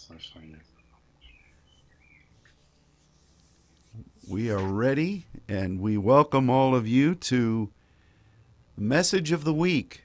[0.00, 0.60] a.
[4.28, 7.70] We are ready and we welcome all of you to
[8.78, 10.04] Message of the Week.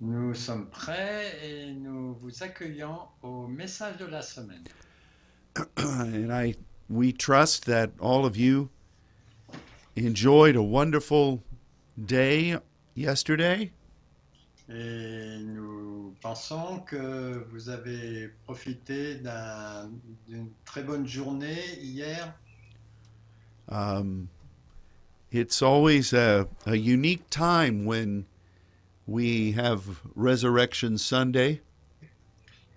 [0.00, 4.64] Nous sommes prêts et nous vous accueillons au message de la semaine.
[5.76, 6.54] and I
[6.88, 8.70] we trust that all of you
[9.94, 11.42] enjoyed a wonderful
[12.02, 12.58] day
[12.94, 13.72] yesterday
[14.68, 19.90] Et nous pensons que vous avez profité d'un-
[20.28, 22.34] d'une très bonne journée hier.
[23.68, 24.28] Um,
[25.32, 28.24] it's always a, a unique time when
[29.06, 31.60] we have Resurrection Sunday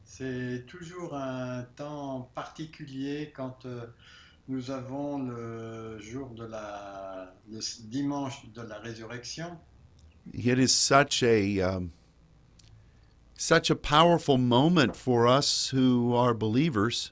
[0.05, 3.85] C'est toujours un temps particulier quand euh,
[4.47, 9.57] nous avons le jour de la, le dimanche de la résurrection.
[10.33, 11.91] It is such a um,
[13.35, 17.11] such a powerful moment for us who are believers.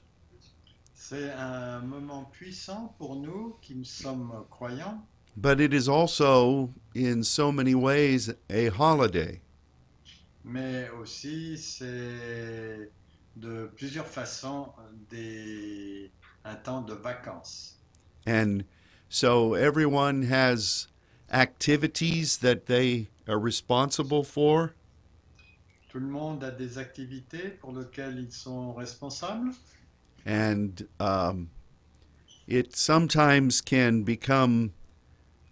[0.94, 5.00] C'est un moment puissant pour nous qui nous sommes croyants,
[5.36, 9.40] but it is also in so many ways a holiday.
[10.44, 12.90] Mais aussi c'est
[13.36, 14.70] de plusieurs façons
[15.10, 16.10] des,
[16.44, 17.74] un temps de vacances.
[18.26, 18.64] and
[19.08, 20.88] so everyone has
[21.30, 24.74] activities that they are responsible for?
[25.90, 29.52] Tout le monde a des activités pour lesquelles ils sont responsables.
[30.26, 31.48] And um,
[32.46, 34.72] it sometimes can become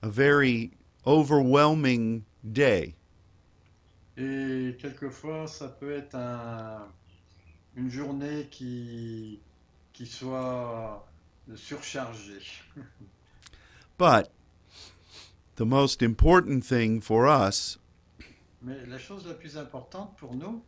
[0.02, 0.72] a very
[1.06, 2.94] overwhelming day.
[4.18, 6.88] Et quelquefois ça peut être un-
[7.76, 9.40] une journée qui,
[9.92, 11.06] qui soit
[11.54, 12.42] surchargée.
[13.98, 14.30] But
[15.56, 17.78] the most important thing for us
[18.88, 19.56] la chose la plus
[20.16, 20.62] pour nous,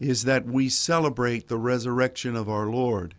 [0.00, 3.14] is that we celebrate the resurrection of our Lord.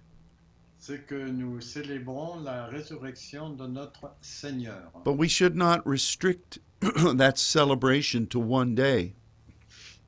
[1.08, 4.92] que nous célébrons la résurrection de notre Seigneur.
[5.04, 9.14] But we should not restrict that celebration to one day.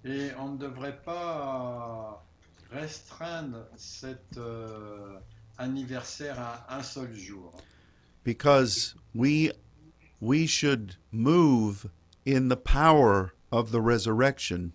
[0.03, 2.21] Et on ne devrait pas
[2.71, 5.17] restreindre cet euh,
[5.57, 7.53] anniversaire à un seul jour.
[8.25, 9.51] because we
[10.19, 11.89] we should move
[12.25, 14.71] in the power of the resurrection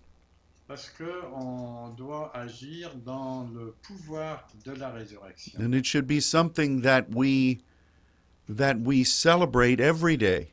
[0.67, 5.59] Parce qu'on doit agir dans le pouvoir de la résurrection.
[5.61, 7.59] and it should be something that we
[8.47, 10.47] that we celebrate every day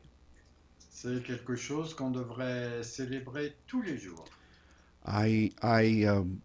[0.91, 4.25] C'est quelque chose qu'on devrait célébrer tous les jours.
[5.05, 6.41] i i um,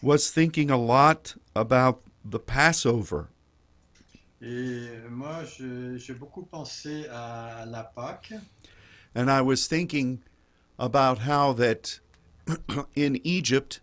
[0.00, 3.28] was thinking a lot about the passover
[4.40, 8.34] Et moi, je- j'ai beaucoup pensé à la Pâque.
[9.16, 10.20] And i was thinking
[10.78, 11.98] about how that
[12.96, 13.80] in egypt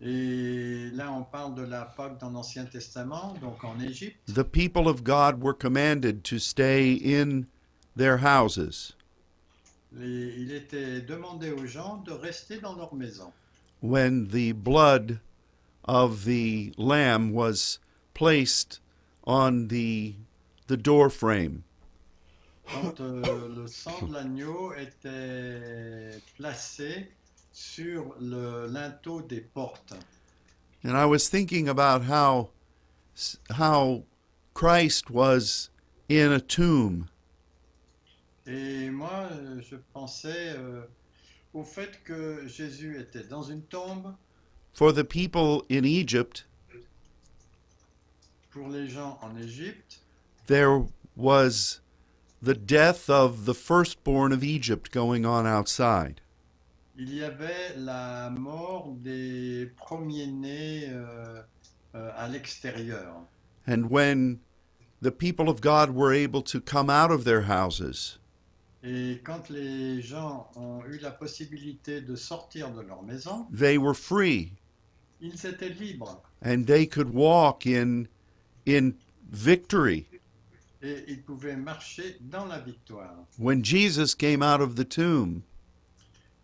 [0.00, 4.18] et là on parle de la Pâque dans l'Ancien Testament, donc en Égypte.
[4.26, 7.46] the people of god were commanded to stay in
[7.96, 8.94] their houses.
[9.92, 13.32] Les- il était demandé aux gens de rester dans leur maison.
[13.80, 15.20] When the blood
[15.84, 17.78] of the lamb was
[18.14, 18.80] placed
[19.24, 20.14] on the
[20.66, 21.64] the door frame.
[22.66, 27.08] Quand euh, le sang de l'agneau était placé
[27.52, 29.94] sur le linteau des portes.
[30.82, 32.50] and i was thinking about how
[33.50, 34.02] how
[34.54, 35.70] christ was
[36.08, 37.08] in a tomb.
[38.46, 39.30] Et moi,
[39.62, 40.82] je pensais euh,
[41.54, 44.14] au fait que Jésus était dans une tombe.
[44.74, 46.44] For the people in egypt
[48.54, 49.98] pour les gens en Égypte.
[50.46, 51.80] there was
[52.40, 56.20] the death of the firstborn of egypt going on outside
[56.96, 61.42] Il y avait la mort des premiers-nés euh,
[61.96, 63.26] euh, à l'extérieur.
[63.66, 64.38] and when
[65.02, 68.18] the people of god were able to come out of their houses
[68.86, 73.94] Et quand les gens ont eu la possibilité de sortir de leur maison, they were
[73.94, 74.52] free
[75.22, 78.06] ils étaient libres and they could walk in
[78.66, 78.92] in
[79.30, 80.06] victory.
[80.82, 83.26] Et ils pouvaient marcher dans la victoire.
[83.38, 85.42] when Jesus came out of the tomb.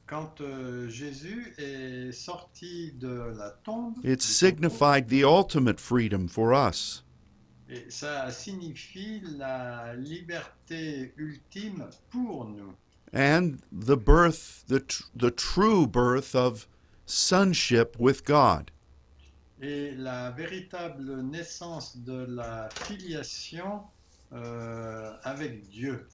[0.07, 7.05] Quand euh, Jésus est sorti de la tombe, it signified the ultimate freedom for us.
[7.69, 12.75] et ça signifie la liberté ultime pour nous.
[13.13, 16.67] And the birth the tr- the true birth of
[17.07, 18.71] sonship with God
[19.63, 23.83] et la véritable naissance de la filiation
[24.33, 26.07] euh, avec Dieu.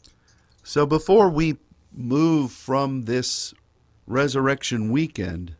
[0.64, 1.54] so before we
[1.92, 3.54] move from this
[4.08, 5.54] resurrection weekend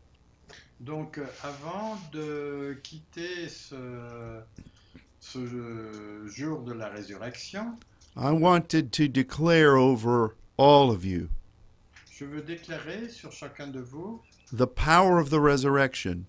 [0.81, 4.41] Donc, euh, avant de quitter ce,
[5.21, 7.79] ce jour de la résurrection,
[8.17, 11.29] I wanted to declare over all of you
[12.11, 14.21] je veux déclarer sur chacun de vous
[14.53, 16.25] the power of the resurrection,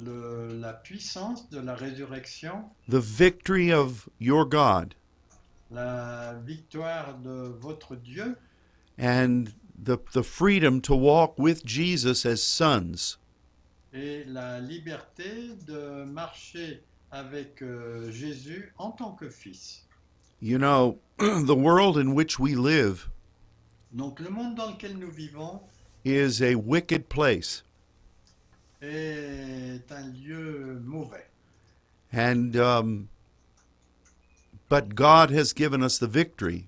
[0.00, 4.94] le- la puissance de la résurrection, the victory of your God,
[5.70, 8.36] la victoire de votre Dieu
[8.98, 9.46] and
[9.82, 13.18] the, the freedom to walk with Jesus as sons.
[13.92, 16.82] et la liberté de marcher
[17.12, 19.86] avec euh, Jésus en tant que fils.
[20.40, 23.08] You know, the world in which we live
[23.92, 25.60] Donc le monde dans lequel nous vivons
[26.04, 27.62] is a wicked place.
[28.84, 31.26] Est un lieu mauvais.
[32.12, 33.08] And um,
[34.68, 36.66] but God has given us the victory.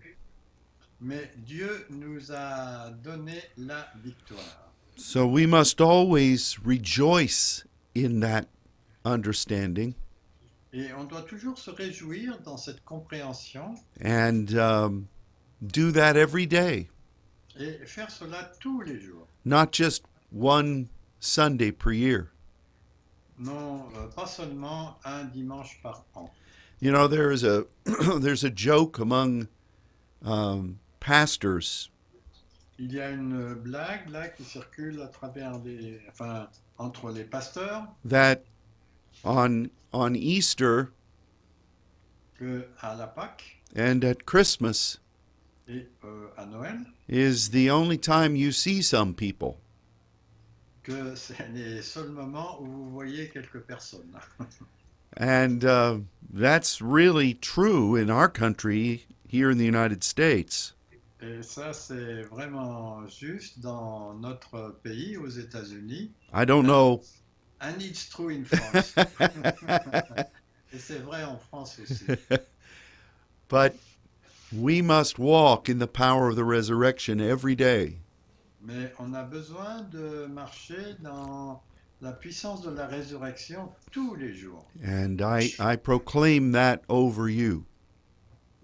[1.00, 4.70] Mais Dieu nous a donné la victoire.
[4.96, 7.64] So we must always rejoice
[7.94, 8.48] in that
[9.04, 9.94] understanding
[10.72, 15.08] Et on doit toujours se réjouir dans cette compréhension and um,
[15.62, 16.88] do that every day,
[17.58, 19.26] et faire cela tous les jours.
[19.44, 20.88] not just one
[21.20, 22.30] Sunday per year.
[23.38, 26.30] Non, euh, pas seulement un dimanche par an.
[26.80, 27.64] You know, there is a
[28.20, 29.48] there's a joke among
[30.24, 31.90] um, pastors
[32.78, 36.48] Il y a une blague là qui circule à travers les, enfin,
[36.78, 38.42] entre les pasteurs that
[39.24, 40.88] on on Easter
[42.38, 44.98] que à la Pâque and at Christmas
[45.68, 49.58] et euh, à Noël is the only time you see some people.
[50.86, 54.16] Que c'est les seuls moments où vous voyez quelques personnes.
[55.18, 55.98] And uh,
[56.32, 60.74] that's really true in our country here in the United States.
[61.20, 66.12] Et ça, c'est vraiment juste dans notre pays, aux États-Unis.
[66.32, 67.02] I don't know.
[67.60, 68.94] And it's true in France.
[70.72, 72.04] Et c'est vrai en France aussi.
[73.48, 73.74] but
[74.52, 77.96] we must walk in the power of the resurrection every day.
[78.66, 81.62] Mais on a besoin de marcher dans
[82.00, 84.66] la puissance de la résurrection tous les jours.
[84.84, 87.64] And I, I proclaim that over you.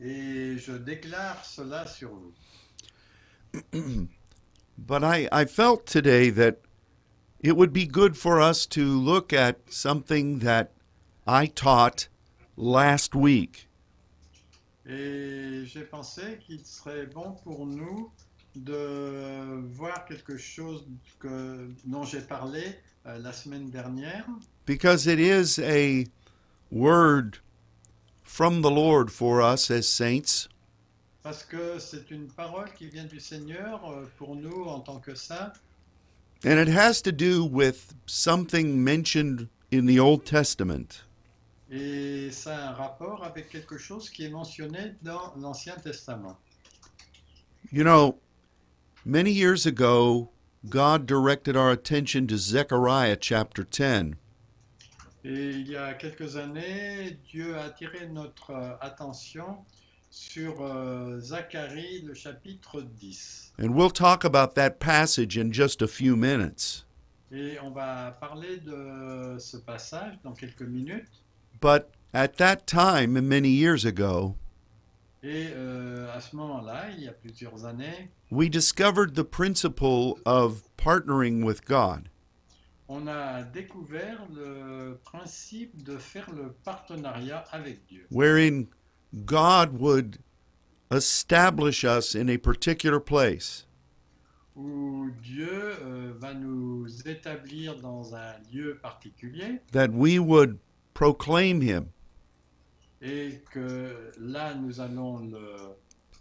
[0.00, 2.34] Et je déclare cela sur vous.
[4.76, 6.62] But I, I felt today that
[7.40, 10.72] it would be good for us to look at something that
[11.28, 12.08] I taught
[12.56, 13.68] last week.
[14.84, 18.10] Et j'ai pensé qu'il serait bon pour nous
[18.54, 20.84] de voir quelque chose
[21.18, 22.62] que, dont j'ai parlé
[23.06, 24.26] euh, la semaine dernière,
[24.66, 26.04] because it is a
[26.70, 27.38] word
[28.22, 30.48] from the Lord for us as saints.
[31.22, 35.14] parce que c'est une parole qui vient du Seigneur euh, pour nous en tant que
[35.14, 35.52] saints,
[36.44, 41.04] And it has to do with something mentioned in the Old Testament.
[41.70, 46.36] et ça a un rapport avec quelque chose qui est mentionné dans l'Ancien Testament.
[47.72, 48.18] You know,
[49.04, 50.30] many years ago,
[50.68, 54.16] God directed our attention to Zechariah chapter 10.
[55.24, 59.58] Et il y a quelques années, Dieu a attiré notre euh, attention
[60.10, 63.52] sur euh, Zacharie, le chapitre 10.
[63.58, 66.84] And we'll talk about that passage in just a few minutes.
[67.30, 71.08] Et on va parler de ce passage dans quelques minutes.
[71.60, 74.36] But at that time, many years ago,
[75.24, 80.62] Et euh, à ce moment-là, il y a plusieurs années, we discovered the principle of
[80.76, 82.08] partnering with God.
[82.88, 88.66] on a découvert le principe de faire le partenariat avec Dieu, wherein
[89.14, 90.18] God would
[90.90, 93.66] establish us in a particular place.
[94.56, 95.48] où Dieu
[95.80, 100.58] euh, va nous établir dans un lieu particulier that we would
[100.94, 101.86] proclaim him
[103.02, 105.56] et que là, nous allons le,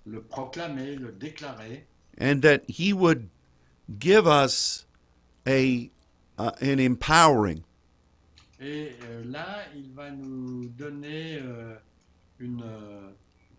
[0.05, 1.85] le proclamer, le déclarer,
[2.19, 3.29] and that he would
[3.99, 4.85] give us
[5.47, 5.89] a
[6.39, 7.63] uh, an empowering
[8.59, 11.75] et euh, là, il va nous donner euh,
[12.39, 13.09] une, euh,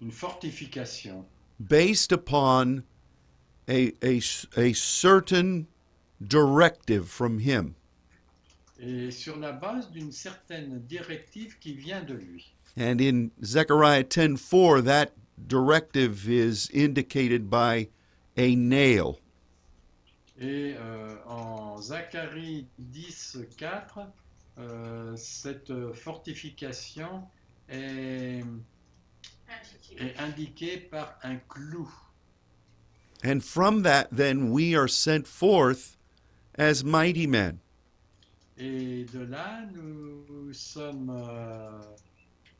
[0.00, 1.26] une fortification.
[1.58, 2.82] based upon
[3.68, 4.20] a, a,
[4.56, 5.64] a certain
[6.20, 7.74] directive from him
[8.78, 12.52] et sur la base d'une certaine directive qui vient de lui.
[12.76, 15.12] And in Zechariah 10:4 that
[15.48, 17.88] directive is indicated by
[18.36, 19.18] a nail
[20.40, 24.00] Et euh, en Zacharie 10, 4,
[24.58, 27.22] euh, cette fortification
[27.68, 28.42] est,
[29.98, 31.88] est indiquée par un clou.
[33.24, 35.96] and from that then we are sent forth
[36.58, 37.60] as mighty men
[38.58, 41.80] Et de là, nous sommes euh,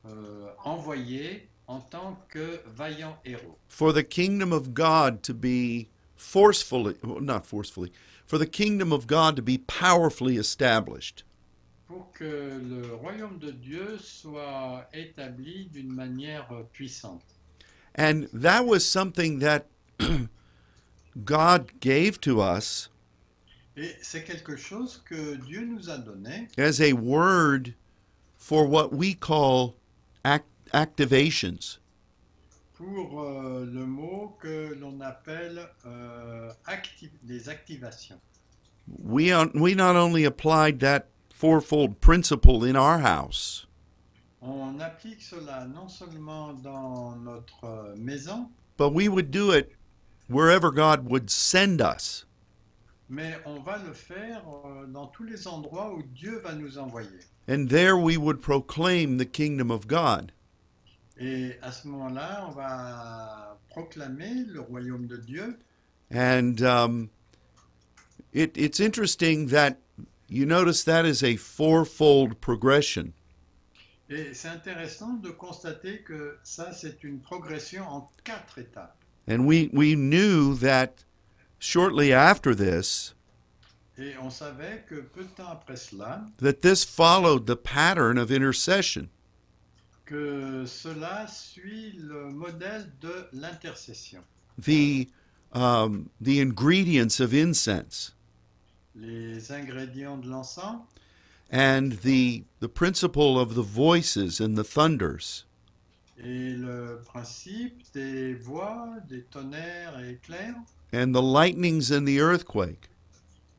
[0.07, 6.97] euh, envoyés en tant que vaillants héros for the kingdom of God to be forcefully,
[7.03, 7.93] well, not forcefully,
[8.27, 11.25] for the kingdom of God to be powerfully established.
[11.93, 17.23] pour que le royaume de Dieu soit établi d'une manière puissante.
[17.95, 19.67] And that was something that
[21.25, 22.89] God gave to us
[23.77, 27.75] Et c'est quelque chose que Dieu nous a donné as a word
[28.37, 29.75] for what we call
[30.25, 31.79] act- activations.
[32.75, 38.19] pour euh, le mot que l'on appelle euh, acti- des activations.
[39.05, 43.67] We, on- we not only applied that fourfold principle in our house,
[44.41, 49.71] On applique cela non seulement dans notre euh, maison, but we would do it
[50.29, 52.27] wherever God would send us.
[53.09, 57.21] mais on va le faire euh, dans tous les endroits où Dieu va nous envoyer.
[57.47, 60.33] And there we would proclaim the kingdom of God.
[61.21, 65.59] Et à ce moment-là, on va proclamer le royaume de Dieu.
[66.11, 67.11] And um,
[68.33, 69.79] it, it's interesting that
[70.29, 73.13] you notice that is a fourfold progression.
[74.09, 78.97] Et c'est intéressant de constater que ça, c'est une progression en quatre étapes.
[79.27, 81.05] And we, we knew that
[81.59, 83.15] shortly after this,
[86.39, 89.11] that this followed the pattern of intercession.
[90.05, 94.21] que cela suit le modèle de l'intercession.
[94.59, 95.09] The,
[95.53, 98.13] um, the ingredients of incense
[98.95, 100.83] Les ingrédients de l'encens
[101.51, 105.45] and the, the principle of the voices and the thunders.
[106.19, 110.55] et le principe des voix, des tonnerres et éclairs,
[110.93, 112.89] and the lightnings and the earthquake.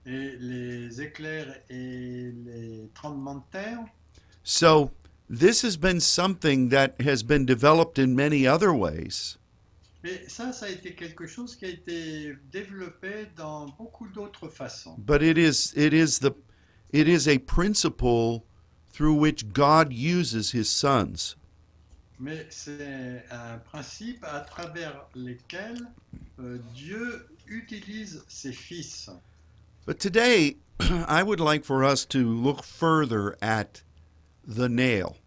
[0.05, 3.79] Et les éclairs et les tremblements de terre.
[4.43, 4.91] So,
[5.29, 9.37] this has been something that has been developed in many other ways,
[10.05, 14.95] Et ça, ça a été quelque chose qui a été développé dans beaucoup d'autres façons.
[14.97, 16.33] but it is it is the
[16.91, 18.43] it is a principle
[18.91, 21.37] through which God uses his sons.
[22.19, 25.81] Mais c'est un principe à travers lesquels
[26.39, 29.09] euh, Dieu utilise ses fils.
[29.85, 33.81] But today, I would like for us to look further at
[34.45, 35.17] the nail.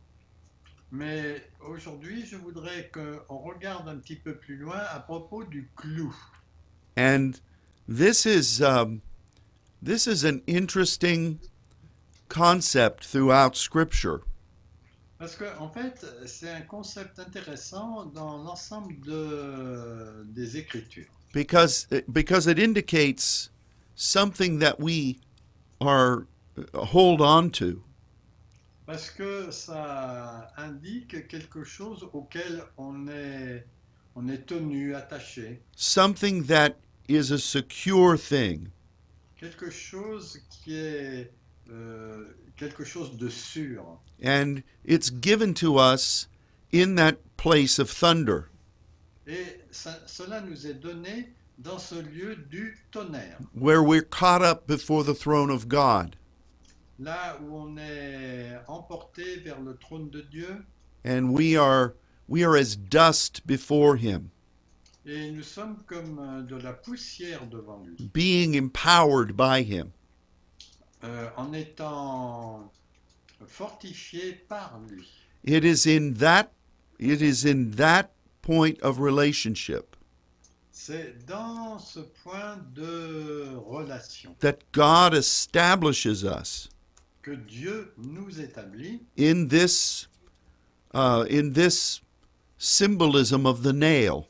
[0.91, 6.15] Mais aujourd'hui, je voudrais qu'on regarde un petit peu plus loin à propos du clou.
[6.97, 7.39] And
[7.87, 9.03] this is um,
[9.83, 11.39] this is an interesting
[12.29, 14.23] concept throughout Scripture.
[15.19, 21.07] Parce que, en fait, c'est un concept intéressant dans l'ensemble de, des Écritures.
[21.33, 23.51] because because it indicates
[23.97, 25.19] something that we
[25.81, 26.27] are
[26.59, 27.83] uh, hold on to
[28.87, 33.67] Parce que ça indique quelque chose auquel on est,
[34.15, 35.59] on est tenu, attaché.
[35.75, 36.77] something that
[37.09, 38.69] is a secure thing
[39.41, 41.31] Quelque chose qui est
[41.71, 42.25] euh,
[42.57, 43.99] quelque chose de sûr.
[44.23, 46.29] and it's given to us
[46.73, 48.49] in that place of thunder
[49.27, 54.67] Et ça- cela nous est donné dans ce lieu du tonnerre, where we're caught up
[54.67, 56.17] before the throne of God.
[56.99, 60.65] Là où on est emporté vers le trône de Dieu.
[61.05, 61.95] And we are
[62.29, 64.31] we are as dust before him.
[65.05, 69.93] Et nous sommes comme euh, de la poussière devant lui, being empowered by him.
[71.05, 72.73] Euh, en étant
[73.47, 75.07] fortifié par lui.
[75.45, 76.53] it is in that
[76.99, 79.96] it is in that point of relationship
[80.87, 86.69] C'est dans ce point de relation that God establishes us
[87.23, 90.07] que Dieu nous établit in this
[90.95, 92.03] uh, in this
[92.59, 94.29] symbolism of the nail.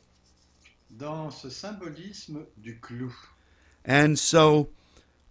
[0.89, 3.13] dans ce symbolisme du clou.
[3.85, 4.69] And so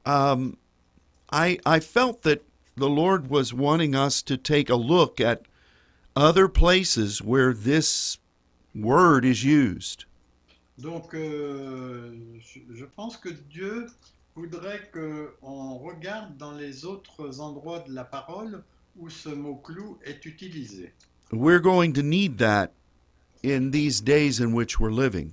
[0.05, 0.57] um,
[1.33, 2.45] I I felt that
[2.77, 5.43] the Lord was wanting us to take a look at
[6.15, 8.19] other places where this
[8.77, 10.05] word is used.
[10.79, 13.87] Donc, euh, je, pense que Dieu
[14.35, 18.63] voudrait qu'on regarde dans les autres endroits de la parole
[18.97, 20.93] où ce mot clou est utilisé.
[21.33, 22.73] We're going to need that
[23.43, 25.33] in these days in which we're living.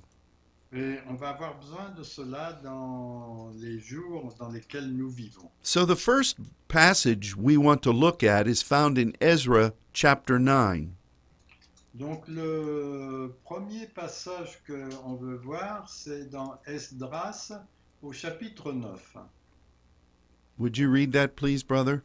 [0.72, 5.48] Et on va avoir besoin de cela dans les jours dans lesquels nous vivons.
[5.62, 10.96] So the first passage we want to look at is found in Ezra chapter 9.
[11.94, 17.52] Donc, le premier passage qu'on veut voir, c'est dans Esdras
[18.02, 19.16] au chapitre 9.
[20.58, 22.02] Would you read that, please, brother?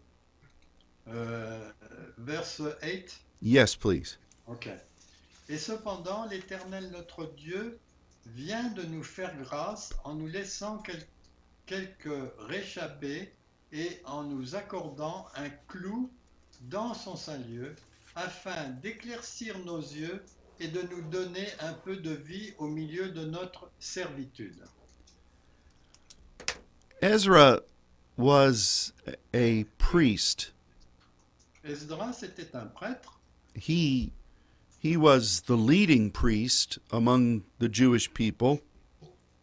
[1.08, 1.72] Euh,
[2.20, 3.20] verse 8.
[3.42, 4.20] Yes, please.
[4.48, 4.70] Ok.
[5.50, 7.80] Et cependant, l'Éternel notre Dieu
[8.28, 11.08] vient de nous faire grâce en nous laissant quel-
[11.66, 13.34] quelques réchappés
[13.72, 16.12] et en nous accordant un clou
[16.62, 17.76] dans son saint lieu,
[18.20, 20.24] afin d'éclaircir nos yeux
[20.60, 24.62] et de nous donner un peu de vie au milieu de notre servitude.
[27.02, 27.62] Ezra
[28.18, 28.92] was
[29.34, 30.54] a priest.
[31.64, 33.20] Esdras était un prêtre,
[33.56, 34.12] He
[34.80, 38.62] he was the leading priest among the Jewish people,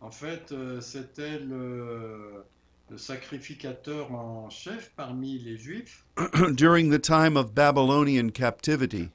[0.01, 2.45] en fait euh, c'était le,
[2.91, 6.05] le sacrificateur en chef parmi les Juifs.
[6.55, 9.11] during the time of Babylonian captivity.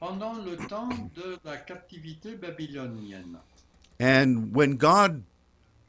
[0.00, 3.38] pendant le temps de la captivité babylonienne.
[3.98, 5.22] And when God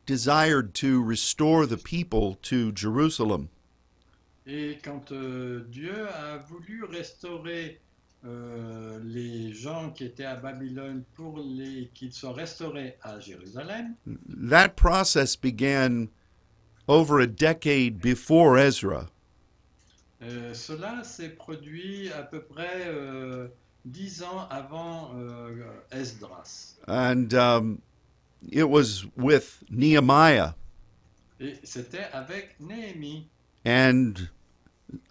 [0.06, 3.50] desired to restore the people to Jerusalem,
[4.50, 7.82] Et quand euh, Dieu a voulu restaurer
[8.26, 13.96] euh, les gens qui étaient à Babylone pour les qu'ils soient restaurés à Jérusalem,
[14.28, 16.08] that process began
[16.88, 19.10] over a decade before Ezra.
[20.22, 23.48] euh, cela s'est produit à peu près euh,
[23.86, 26.76] dix ans avant euh, Esdras.
[26.88, 27.82] And um,
[28.50, 30.54] it was with Nehemiah.
[31.40, 33.28] Et c'était avec Néhémie.
[33.66, 34.30] And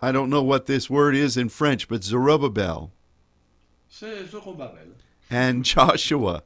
[0.02, 2.90] I don't know what this word is in French, but Zerubbabel
[3.88, 4.94] C'est Zorobabel
[5.30, 6.42] and Joshua.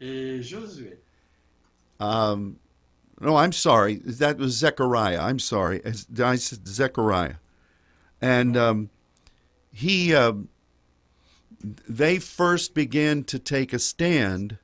[0.00, 0.96] et Josué.
[2.00, 2.56] Um,
[3.22, 3.96] no, I'm sorry.
[3.96, 5.20] That was Zechariah.
[5.20, 5.80] I'm sorry.
[5.84, 7.36] I said Zechariah.
[8.20, 8.90] And um,
[9.72, 10.32] he, uh,
[11.88, 14.58] they first began to take a stand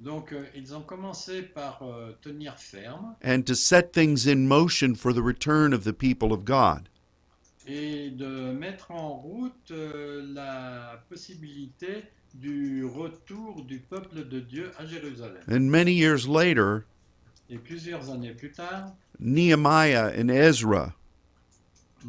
[0.00, 4.94] Donc euh, ils ont commencé par euh, tenir ferme and to set things in motion
[4.94, 6.88] for the return of the people of God.
[7.66, 14.86] et de mettre en route euh, la possibilité du retour du peuple de Dieu à
[14.86, 15.42] Jérusalem.
[15.48, 16.86] And many years later,
[17.50, 20.94] Et plusieurs années plus tard, Nehemiah and Ezra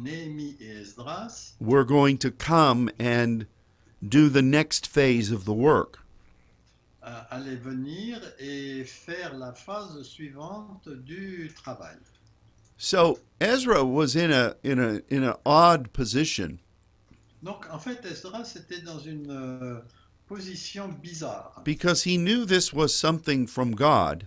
[0.06, 3.46] et Esdras were going to come and
[4.06, 6.00] do the next phase of the work.
[7.06, 11.96] euh, allaient venir et faire la phase suivante du travail.
[12.76, 16.58] So Ezra was in a in a in an odd position
[17.42, 19.80] Donc en fait, Esdras était dans une euh,
[20.26, 24.26] position bizarre because he knew this was something from God,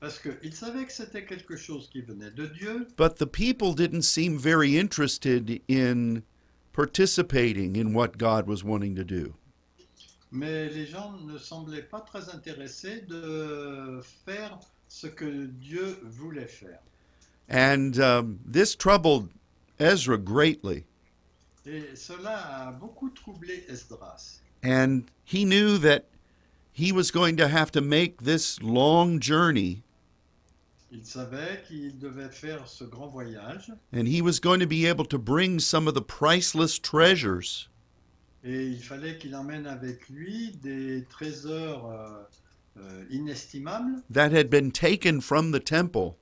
[0.00, 0.30] parce que
[0.88, 6.22] c'était quelque chose qui venait de Dieu, but the people didn't seem very interested in
[6.72, 9.34] participating in what God was wanting to do.
[10.30, 14.58] Mais les gens ne semblaient pas très intéressés de faire
[14.88, 16.80] ce que Dieu voulait faire.
[17.48, 19.30] And um, this troubled
[19.78, 20.84] Ezra greatly.
[21.66, 24.40] Et cela a beaucoup troublé Esdras.
[24.62, 26.06] And he knew that
[26.72, 29.82] he was going to have to make this long journey
[30.90, 35.06] Il savait qu'il devait faire ce grand voyage and he was going to be able
[35.06, 37.68] to bring some of the priceless treasures
[38.44, 44.70] et il fallait qu'il emmène avec lui des trésors euh, euh, inestimables that had been
[44.70, 46.16] taken from the temple.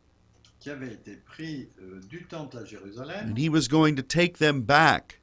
[0.58, 3.30] qui avaient été pris euh, du temple à Jérusalem.
[3.30, 5.20] And he was going to take them back.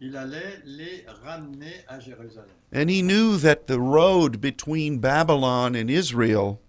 [0.00, 2.50] Il allait les ramener à Jérusalem.
[2.72, 6.60] And he knew that the road between Babylon and Israel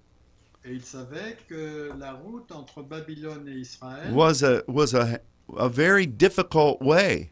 [0.66, 5.20] Et il savait que la route entre Babylone et Israël was a was a
[5.58, 7.32] a very difficult way.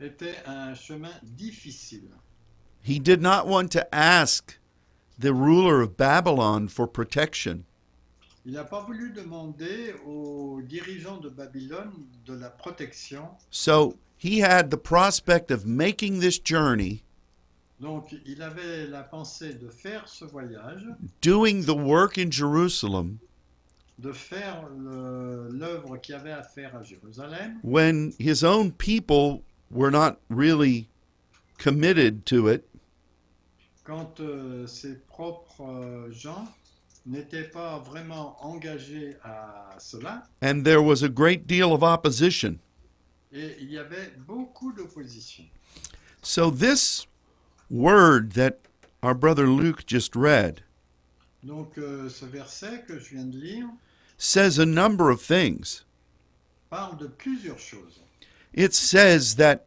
[0.00, 2.10] était un chemin difficile.
[2.82, 4.58] He did not want to ask
[5.18, 7.64] the ruler of Babylon for protection.
[8.44, 13.28] Il n'a pas voulu demander aux dirigeants de Babylone de la protection.
[13.50, 17.02] So he had the prospect of making this journey,
[17.80, 20.86] Donc il avait la pensée de faire ce voyage,
[21.20, 23.18] doing the work in Jerusalem
[23.98, 30.18] de faire l'œuvre qu'il avait à faire à Jérusalem, when his own people were not
[30.28, 30.88] really
[31.58, 32.64] committed to it
[33.84, 36.46] quand euh, ses propres euh, gens
[37.06, 40.24] n'étaient pas vraiment engagés à cela.
[40.42, 42.58] and there was a great deal of opposition.
[43.32, 45.44] Et il y avait beaucoup d'opposition.
[46.22, 47.06] So this
[47.70, 48.58] word that
[49.02, 50.62] our brother Luke just read
[51.42, 53.68] Donc euh, ce verset que je viens de lire
[54.18, 55.84] says a number of things.
[56.70, 58.00] parle de plusieurs choses.
[58.52, 59.66] It says that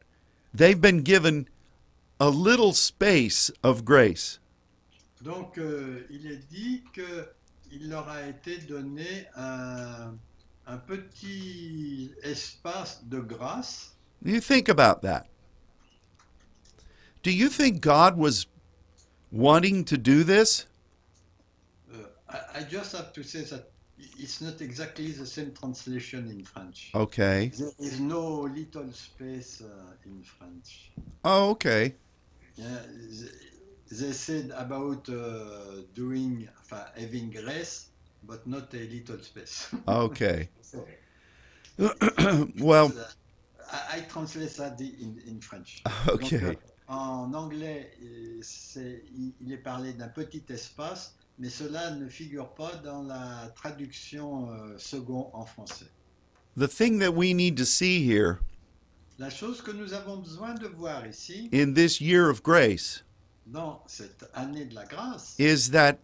[0.53, 1.47] they've been given
[2.19, 4.39] a little space of grace.
[5.21, 10.13] Donc euh, il est dit qu'il leur a été donné un,
[10.67, 13.91] un petit espace de grâce.
[14.23, 15.27] You think about that.
[17.21, 18.47] Do you think God was
[19.31, 20.65] wanting to do this?
[21.93, 21.97] Uh,
[22.29, 23.71] I, I just have to say that
[24.17, 26.91] it's not exactly the same translation in French.
[26.95, 27.51] Okay.
[27.57, 30.91] There is no little space uh, in French.
[31.25, 31.95] Oh, okay.
[32.55, 32.65] Yeah,
[33.89, 36.47] they, they said about uh, doing,
[36.95, 37.89] having grace,
[38.23, 39.67] but not a little space.
[39.87, 40.49] Okay.
[40.61, 40.85] So,
[42.59, 42.93] well,
[43.71, 45.81] I, I translate that in, in French.
[46.07, 46.57] okay.
[46.89, 48.41] En anglais, euh,
[49.15, 54.49] il, il est parlé d'un petit espace, mais cela ne figure pas dans la traduction
[54.49, 55.85] euh, second en français.
[56.57, 58.39] The thing that we need to see here
[59.19, 63.03] La chose que nous avons besoin de voir ici, in this year of grace
[63.45, 65.99] dans cette année de la grâce, is that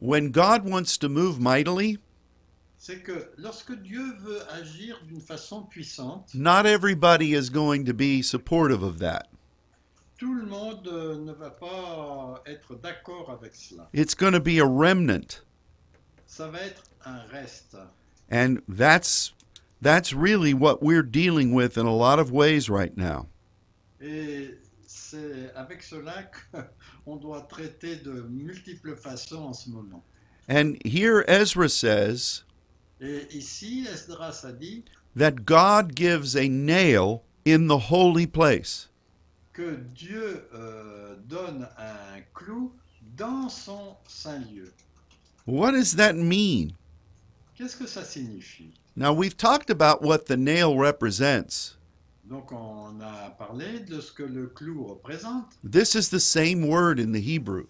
[0.00, 1.98] when God wants to move mightily,
[2.76, 8.20] c'est que lorsque Dieu veut agir d'une façon puissante, not everybody is going to be
[8.22, 9.29] supportive of that.
[10.20, 13.88] Tout le monde euh, ne va pas être d'accord avec cela.
[13.94, 15.40] It's going to be a remnant.
[16.26, 17.74] Ça va être un reste.
[18.30, 19.32] And that's
[19.80, 23.28] that's really what we're dealing with in a lot of ways right now.
[23.98, 30.04] Et c'est avec cela qu'on doit traiter de multiples façons en ce moment.
[30.50, 32.44] And here Ezra says
[33.00, 34.84] Et ici, Esdras a dit
[35.16, 38.89] that God gives a nail in the holy place.
[39.52, 42.72] Que Dieu euh, donne un clou
[43.16, 44.72] dans son saint lieu.
[45.46, 46.72] What does that mean?
[47.56, 51.76] Qu'est-ce que ça signifie Now we've talked about what the nail represents.
[52.24, 55.56] Donc on a parlé de ce que le clou représente.
[55.64, 57.66] This is the same word in the Hebrew.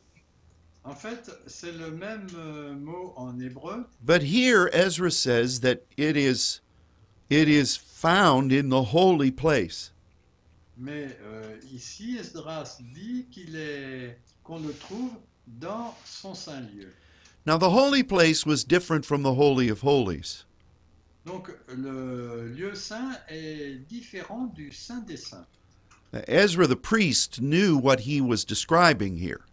[0.84, 6.16] En fait, c'est le même euh, mot en hébreu, But here Ezra says that it
[6.16, 6.60] is
[7.28, 9.92] it is found in the holy place.
[10.80, 15.12] Mais euh, ici Esdras dit qu'il est qu'on le trouve
[15.46, 16.92] dans son saint lieu.
[17.46, 20.44] Now the holy place was different from the holy of holies.
[21.26, 25.46] Donc le lieu saint est différent du saint des saints.
[26.12, 29.44] Now, Ezra the priest knew what he was describing here.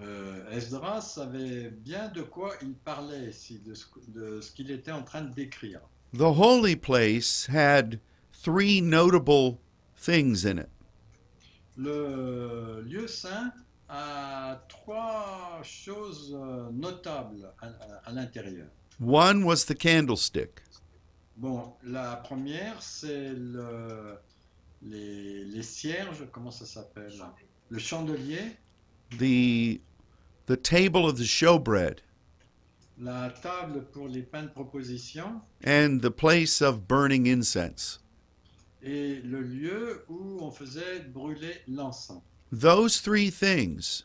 [0.00, 4.90] Euh, Esdras savait bien de quoi il parlait ici, de ce, de ce qu'il était
[4.90, 5.80] en train de décrire.
[6.12, 8.00] The holy place had
[8.32, 9.58] three notable
[10.04, 10.68] things in it.
[11.76, 13.52] Le lieu saint
[13.88, 18.68] a trois choses euh, notables à, à- à l'intérieur.
[19.00, 20.62] One was the candlestick.
[21.36, 24.16] Bon, la première, c'est le,
[24.82, 27.12] les, les cierges, comment ça s'appelle
[27.70, 28.56] Le chandelier,
[29.18, 29.80] the
[30.46, 32.00] the table of the showbread
[32.98, 37.98] la table pour les pains de proposition and the place of burning incense.
[38.84, 42.20] Et le lieu où on faisait brûler l'encens.
[42.52, 44.04] Those three things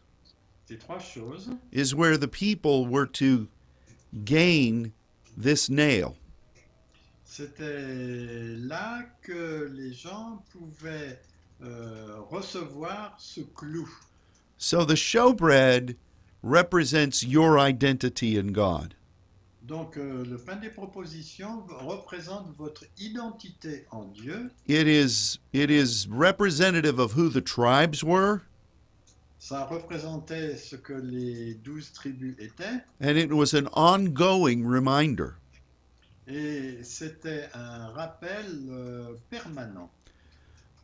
[0.68, 3.48] Ces trois choses, is where the people were to
[4.24, 4.92] gain
[5.38, 6.16] this nail.
[7.26, 11.20] c'était là que les gens pouvaient
[11.62, 13.88] euh, recevoir ce clou.
[14.58, 15.96] So the showbread
[16.44, 18.96] represents your identity in God.
[19.64, 24.50] Donc euh, le pain des propositions représente votre identité en Dieu.
[24.68, 28.42] It is it is representative of who the tribes were
[29.40, 35.36] Ça représentait ce que les douze tribus étaient and it was an ongoing reminder.
[36.28, 39.90] et c'était un rappel euh, permanent.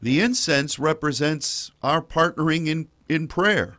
[0.02, 3.78] The incense represents our partnering in, in prayer.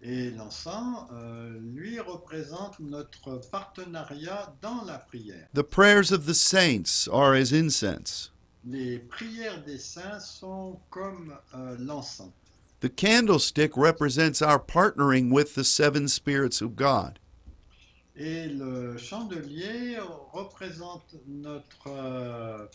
[0.00, 5.48] Et l'encens, euh, lui, représente notre partenariat dans la prière.
[5.54, 8.32] The prayers of the saints are as incense.
[8.64, 12.30] Les prières des saints sont comme euh, l'encens.
[12.80, 17.18] The candlestick represents our partnering with the seven spirits of God.
[18.14, 19.98] Et le chandelier
[20.32, 22.66] représente notre euh,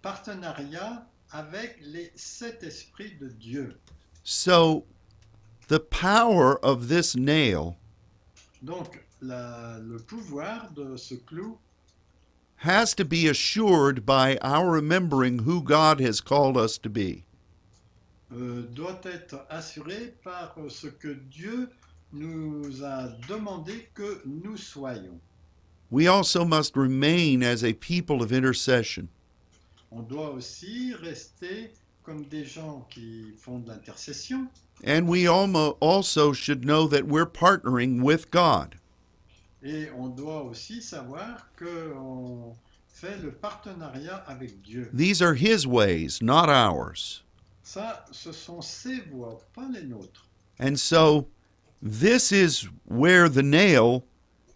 [0.00, 3.78] partenariat avec les sept esprits de Dieu.
[4.24, 4.86] So
[5.72, 7.76] the power of this nail
[8.62, 11.56] Donc, la- le pouvoir de ce clou
[12.56, 17.24] has to be assured by our remembering who God has called us to be.
[18.34, 21.68] euh, doit être assuré par ce que Dieu
[22.12, 25.18] nous a demandé que nous soyons.
[25.90, 29.08] We also must remain as a people of intercession.
[29.90, 31.70] On doit aussi rester
[32.02, 34.48] comme des gens qui font de l'intercession
[34.86, 38.74] And we also should know that we're partnering with God.
[39.62, 42.54] et on doit aussi savoir que on-
[42.88, 44.88] fait le partenariat avec Dieu.
[44.94, 47.24] These are His ways, not ours.
[47.64, 50.26] Ça, ce sont ses voies, pas les nôtres.
[50.60, 51.26] And so
[51.82, 54.04] this is where the nail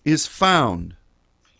[0.04, 0.94] is found.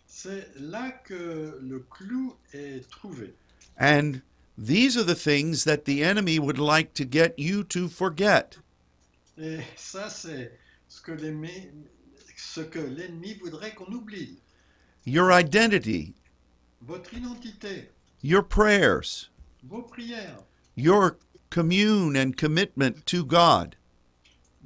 [0.07, 3.33] C'est là que le clou est trouvé.
[3.79, 4.21] And
[4.57, 8.57] these are the things that the enemy would like to get you to forget.
[9.37, 10.51] Et ça, c'est
[10.87, 11.69] ce que l'ennemi
[12.35, 14.37] ce que l'ennemi voudrait qu'on oublie.
[15.05, 16.13] Your identity,
[16.81, 17.89] Votre identité,
[18.21, 19.29] your prayers,
[19.63, 20.43] vos prières,
[20.75, 21.17] your
[21.49, 23.75] commune and commitment to God.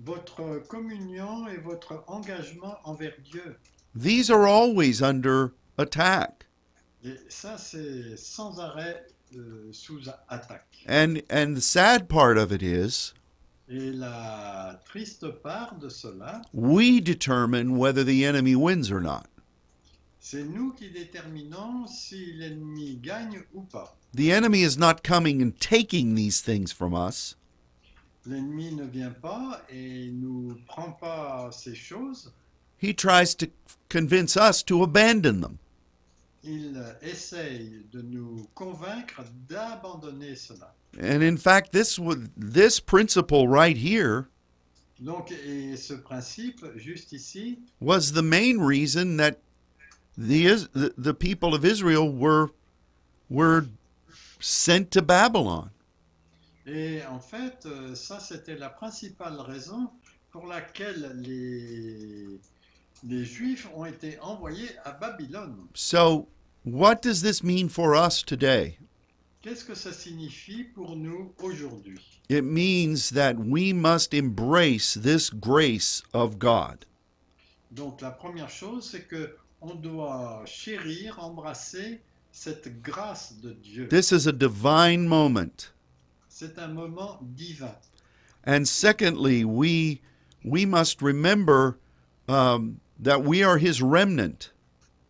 [0.04, 3.56] votre communion et votre engagement envers Dieu.
[3.94, 6.46] These are always under attack.
[7.04, 9.06] Et ça, c'est sans arrêt
[9.38, 10.84] Euh, sous attaque.
[10.88, 13.14] And and the sad part of it is
[13.70, 19.28] Et la triste part de cela, we determine whether the enemy wins or not.
[20.20, 23.96] c'est nous qui déterminons si l'ennemi gagne ou pas.
[24.14, 27.36] The enemy is not coming and taking these things from us.
[28.26, 32.32] L'ennemi ne vient pas et nous prend pas ces choses.
[32.78, 33.48] He tries to
[33.88, 35.60] convince us to abandon them.
[36.44, 40.74] Il essaye de nous convaincre d'abandonner cela.
[41.00, 42.00] And in fact, this
[42.36, 44.28] this principle right here
[45.00, 49.40] Donc, et ce principe, juste ici, was the main reason that
[50.16, 52.50] the, the people of Israel were
[53.30, 53.66] were
[54.40, 55.72] sent to Babylon.
[56.68, 59.90] et en fait, euh, ça c'était la principale raison
[60.32, 62.28] pour laquelle les,
[63.04, 65.68] les Juifs ont été envoyés à Babylone.
[65.74, 66.28] So,
[66.64, 68.78] what does this mean for us today?
[69.42, 72.00] Qu'est-ce que ça signifie pour nous aujourd'hui?
[72.30, 76.86] It means that we must embrace this grace of God.
[77.72, 83.88] Donc, la première chose, c'est que on doit chérir, embrasser cette grâce de Dieu.
[83.88, 85.72] This is a divine moment.
[86.30, 87.76] C'est un moment divin.
[88.46, 90.02] And secondly, we
[90.44, 91.78] we must remember
[92.28, 94.52] um, that we are His remnant,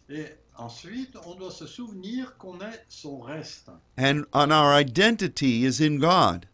[0.10, 0.28] Et
[0.58, 3.70] ensuite, on doit se souvenir qu'on est son reste.
[3.98, 6.48] and and our identity is in God.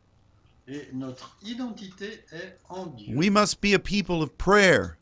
[0.68, 3.16] Et notre identité est en Dieu.
[3.16, 4.98] We must be a people of prayer,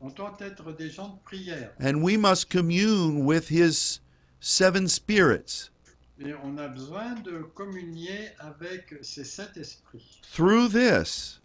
[0.00, 1.70] On doit être des gens de prière.
[1.80, 4.00] and we must commune with His
[4.40, 5.70] seven spirits.
[6.18, 10.20] Et on a besoin de communier avec ces sept esprits.
[10.22, 11.40] Through this,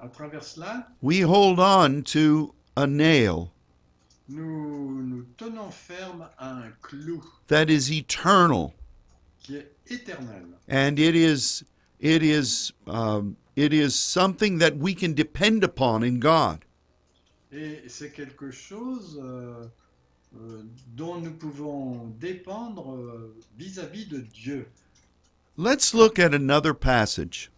[0.00, 3.50] À travers cela, we hold on to a nail
[4.28, 8.72] nous nous tenons ferme à un clou that is eternal,
[9.40, 10.46] qui est éternel.
[10.68, 11.64] and it is
[12.00, 16.64] it is um, it is something that we can depend upon in God.
[17.52, 19.66] Et c'est quelque chose euh,
[20.36, 20.62] euh,
[20.96, 24.66] dont nous pouvons dépendre euh, vis-à-vis de Dieu.
[25.58, 27.50] Let's look at another passage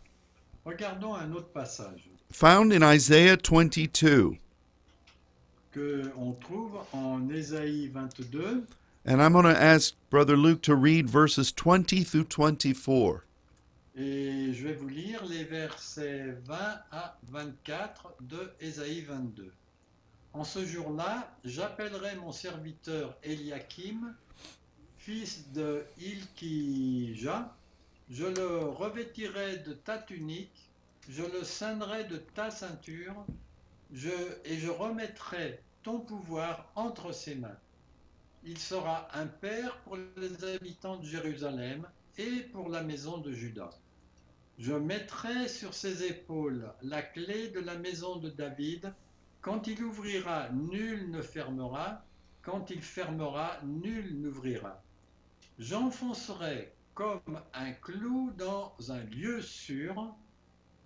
[0.64, 4.37] Regardons un autre passage found in Isaiah 22,
[5.75, 8.65] que on trouve en Ésaïe 22.
[9.07, 13.25] and I'm going to ask Brother Luke to read verses 20 through 24.
[13.97, 16.57] Et je vais vous lire les versets 20
[16.93, 19.53] à 24 de Ésaïe 22.
[20.33, 24.15] En ce jour-là, j'appellerai mon serviteur Eliakim,
[24.99, 27.55] fils de Ilkija,
[28.11, 30.71] je le revêtirai de ta tunique,
[31.09, 33.15] je le ceindrai de ta ceinture,
[34.44, 37.59] et je remettrai ton pouvoir entre ses mains.
[38.44, 41.87] Il sera un père pour les habitants de Jérusalem
[42.18, 43.70] et pour la maison de Juda.
[44.59, 48.92] Je mettrai sur ses épaules la clé de la maison de David.
[49.40, 52.04] Quand il ouvrira, nul ne fermera.
[52.42, 54.83] Quand il fermera, nul n'ouvrira.
[55.59, 60.14] J'enfoncerai comme un clou dans un lieu sûr.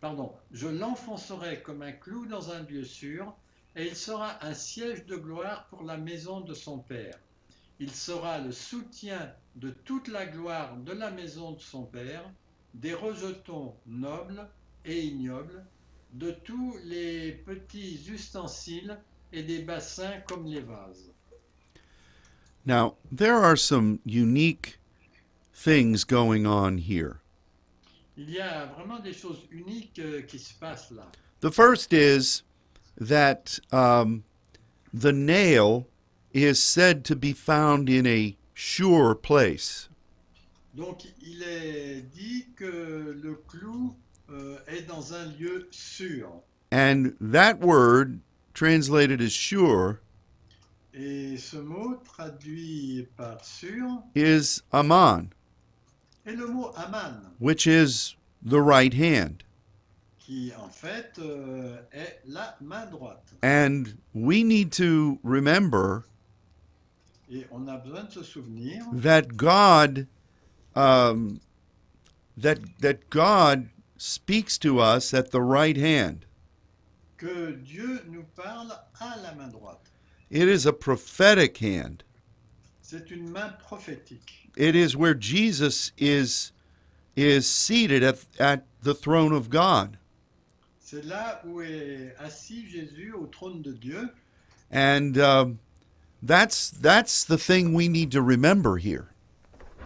[0.01, 3.35] Pardon, je l'enfoncerai comme un clou dans un lieu sûr,
[3.75, 7.19] et il sera un siège de gloire pour la maison de son père.
[7.81, 12.25] Il sera le soutien de toute la gloire de la maison de son père,
[12.75, 14.49] des rejetons nobles
[14.85, 15.65] et ignobles,
[16.13, 18.99] de tous les petits ustensiles
[19.33, 21.13] et des bassins comme les vases.
[22.65, 24.79] Now, there are some unique
[25.53, 27.21] things going on here.
[28.19, 31.07] Il y a vraiment des choses uniques euh, qui se passent là.
[31.41, 32.43] The first is
[33.01, 34.25] that um,
[34.93, 35.87] the nail
[36.35, 39.89] is said to be found in a sure place.
[40.75, 43.95] Donc il est dit que le clou
[44.31, 46.43] euh, est dans un lieu sûr.
[46.73, 48.19] And that word,
[48.53, 50.01] translated as sure,
[51.01, 55.29] Et ce mot traduit par sûr is Aman, est le mot Aman,
[57.39, 59.45] which is the right hand.
[60.19, 62.87] qui en fait euh, est la main.
[63.43, 66.05] And we need to remember
[67.31, 70.07] Et on a de se souvenir that God
[70.75, 71.41] um,
[72.37, 76.27] that that God speaks to us at the right hand.
[77.17, 79.91] que Dieu nous parle à la main droite.
[80.31, 82.05] It is a prophetic hand.
[84.59, 84.77] C'est une main prophétique.
[84.77, 86.53] It is where Jesus is
[87.17, 89.99] is seated at, at the throne of God.
[90.81, 94.09] C'est là où est assis Jésus au trône de Dieu.
[94.71, 95.59] And um,
[96.23, 99.09] that's that's the thing we need to remember here.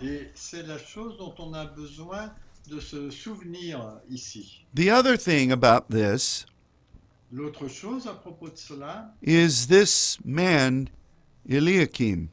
[0.01, 2.33] Et c'est la chose dont on a besoin
[2.69, 4.65] de se souvenir ici.
[4.75, 6.47] The other thing about this
[7.33, 10.91] L'autre chose à propos de cela, is this man
[11.49, 12.29] Eliakim.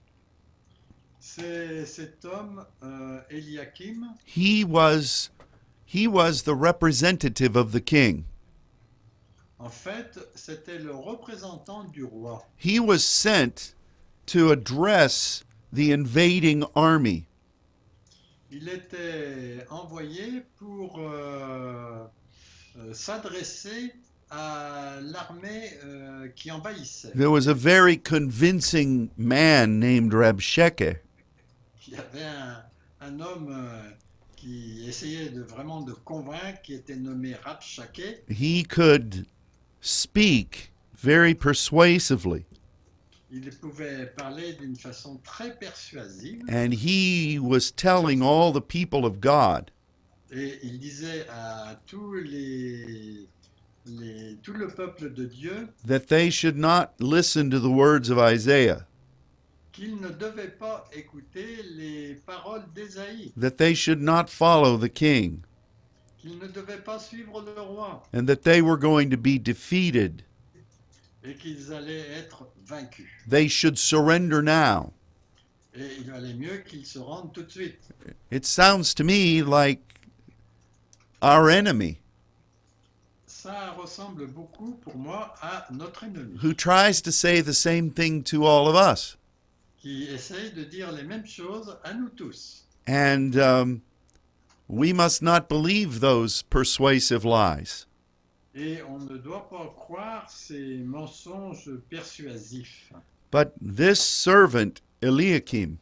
[1.85, 4.05] Cet homme euh, Eliakim.
[4.25, 5.29] He was
[5.85, 8.25] he was the representative of the king.
[9.59, 12.47] En fait, c'était le représentant du roi.
[12.57, 13.75] He was sent
[14.27, 17.25] to address the invading army.
[18.51, 22.05] Il était envoyé pour euh,
[22.77, 23.93] euh, s'adresser
[24.31, 27.11] à l'armée euh, qui envahissait.
[27.15, 30.99] There was a very convincing man named Rabshakeh.
[31.91, 32.63] Il y avait un,
[33.01, 33.89] un homme euh,
[34.35, 38.23] qui essayait de vraiment de convaincre, qui était nommé Rabshakeh.
[38.29, 39.25] He could
[39.81, 40.71] speak
[41.01, 42.45] very persuasively,
[43.31, 46.43] Il pouvait parler d'une façon très persuasive.
[46.49, 49.71] And he was telling all the people of God.
[50.31, 53.27] Et il disait à tous les,
[53.87, 58.19] les- tout le peuple de Dieu that they should not listen to the words of
[58.19, 58.85] Isaiah,
[59.71, 65.41] qu'ils ne devaient pas écouter les paroles d'Ésaïe, that they should not follow the king,
[66.17, 70.23] qu'ils ne devaient pas suivre le roi and that they were going to be defeated.
[71.23, 73.09] et qu'ils allaient être vaincus.
[73.27, 74.93] They should surrender now.
[75.75, 77.79] Et il valait mieux qu'ils se rendent tout de suite.
[78.31, 79.81] It sounds to me like
[81.21, 81.97] our enemy
[83.27, 88.23] Ça ressemble beaucoup pour moi à notre ennemi who tries to say the same thing
[88.23, 89.15] to all of us.
[89.79, 92.65] Qui essaye de dire les mêmes choses à nous tous.
[92.87, 93.81] And um,
[94.67, 97.85] we must not believe those persuasive lies.
[98.55, 102.91] Et on ne doit pas croire ces mensonges persuasifs.
[103.31, 105.77] But this servant, Eliakim,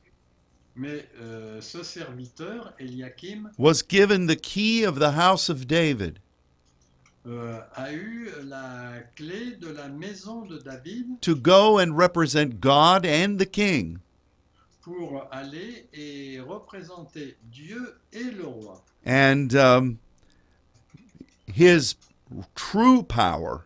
[0.76, 6.20] Mais euh, ce serviteur, Eliakim, was given the key of the house of David
[7.28, 13.06] euh, a eu la clé de la maison de David to go and represent God
[13.06, 14.00] and the king
[14.82, 18.82] pour aller et représenter Dieu et le roi.
[19.06, 20.00] and um,
[21.54, 21.96] his
[22.56, 23.66] true power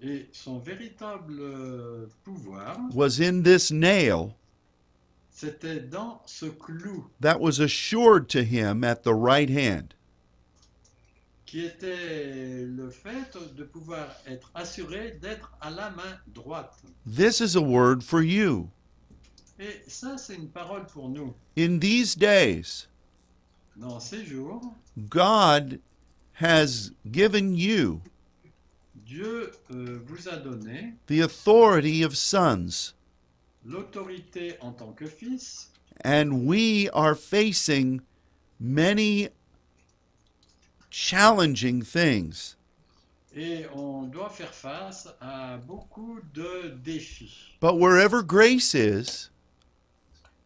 [0.00, 4.34] Et son véritable euh, pouvoir, was in this nail
[5.30, 9.94] c'était dans ce clou that was assured to him at the right hand.
[11.54, 16.82] Qui était le fait de pouvoir être assuré d'être à la main droite.
[17.06, 18.68] This is a word for you.
[19.60, 21.32] Et ça, c'est une parole pour nous.
[21.56, 22.88] In these days,
[23.76, 24.74] Dans ces jours,
[25.08, 25.78] God
[26.40, 28.00] has given you
[29.06, 32.94] Dieu euh, vous a donné the authority of sons,
[33.64, 35.70] l'autorité en tant que fils,
[36.04, 38.00] and we are facing
[38.58, 39.28] many
[40.98, 42.54] challenging things.
[43.36, 47.56] et on doit faire face à beaucoup de défis.
[47.60, 49.28] But wherever grace is,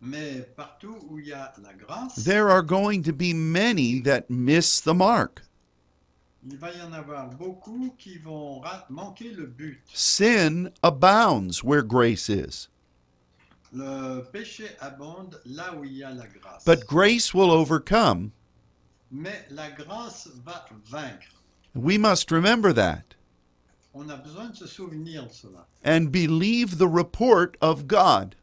[0.01, 4.31] Mais partout où il y a la grâce, there are going to be many that
[4.31, 5.43] miss the mark.
[6.51, 9.81] il va y en avoir beaucoup qui vont ra- manquer le but.
[9.93, 12.69] Sin abounds where grace is,
[13.71, 16.65] Le péché abonde là où il y a la grâce.
[16.65, 18.31] but grace will overcome.
[19.11, 21.43] Mais la grâce va vaincre.
[21.75, 23.15] We must remember that
[23.95, 28.35] On a besoin de se souvenir de cela and believe the report of God.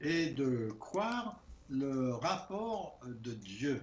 [0.00, 3.82] et de croire le rapport de Dieu.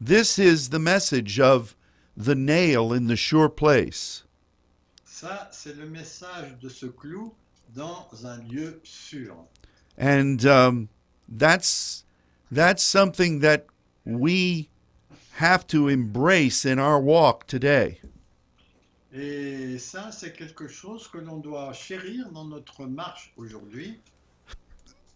[0.00, 1.76] This is the message of
[2.16, 4.24] the nail in the sure place.
[5.06, 7.34] Ça, c'est le message de ce clou
[7.74, 9.36] dans un lieu sûr.
[9.98, 10.88] And um,
[11.28, 12.04] that's
[12.50, 13.66] that's something that
[14.06, 14.69] we
[15.40, 17.98] have to embrace in our walk today.
[19.12, 23.98] Et ça, c'est quelque chose que l'on doit chérir dans notre marche aujourd'hui.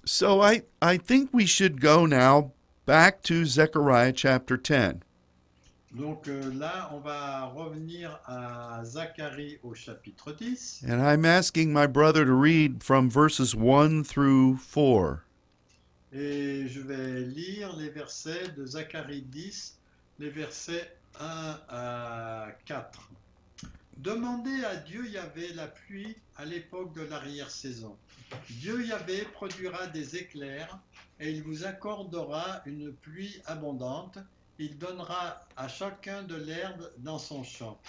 [0.05, 2.53] So I, I think we should go now
[2.87, 5.01] back to Zechariah chapter 10.
[5.95, 10.85] Donc euh, là, on va revenir à Zacharie au chapitre 10.
[10.89, 15.25] And I'm asking my brother to read from verses 1 through 4.
[16.13, 19.79] Et je vais lire les versets de Zacharie 10,
[20.19, 23.11] les versets 1 à 4.
[23.97, 27.97] Demandez à Dieu Yahvé la pluie à l'époque de l'arrière-saison.
[28.51, 30.79] Dieu Yahvé produira des éclairs
[31.21, 34.19] et il vous accordera une pluie abondante.
[34.59, 37.81] Il donnera à chacun de l'herbe dans son champ.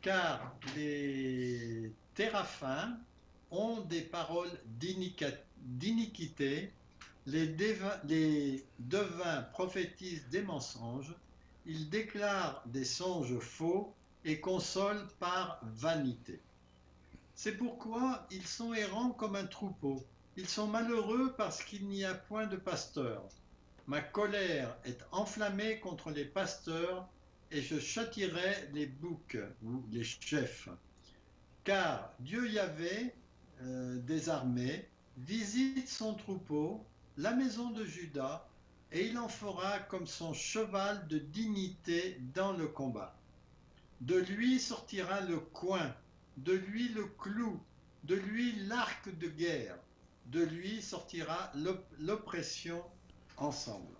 [0.00, 2.98] Car les téraphins
[3.50, 6.72] ont des paroles d'iniquité,
[7.26, 7.56] les,
[8.04, 11.14] les devins prophétisent des mensonges,
[11.68, 13.94] ils déclarent des songes faux
[14.24, 16.40] et consolent par vanité.
[17.34, 20.02] C'est pourquoi ils sont errants comme un troupeau.
[20.36, 23.22] Ils sont malheureux parce qu'il n'y a point de pasteur.
[23.86, 27.06] Ma colère est enflammée contre les pasteurs
[27.50, 30.68] et je châtirai les boucs ou les chefs.
[31.64, 33.14] Car Dieu Yahvé
[33.62, 34.88] euh, des armées
[35.18, 36.82] visite son troupeau,
[37.18, 38.47] la maison de Juda,
[38.92, 43.14] et il en fera comme son cheval de dignité dans le combat.
[44.00, 45.94] De lui sortira le coin,
[46.38, 47.60] de lui le clou,
[48.04, 49.76] de lui l'arc de guerre,
[50.26, 52.82] de lui sortira l'op- l'oppression
[53.36, 53.94] ensemble.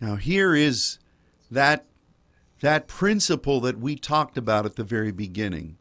[0.00, 0.98] Now here is
[1.50, 1.86] that
[2.60, 5.76] that principle that we talked about at the very beginning.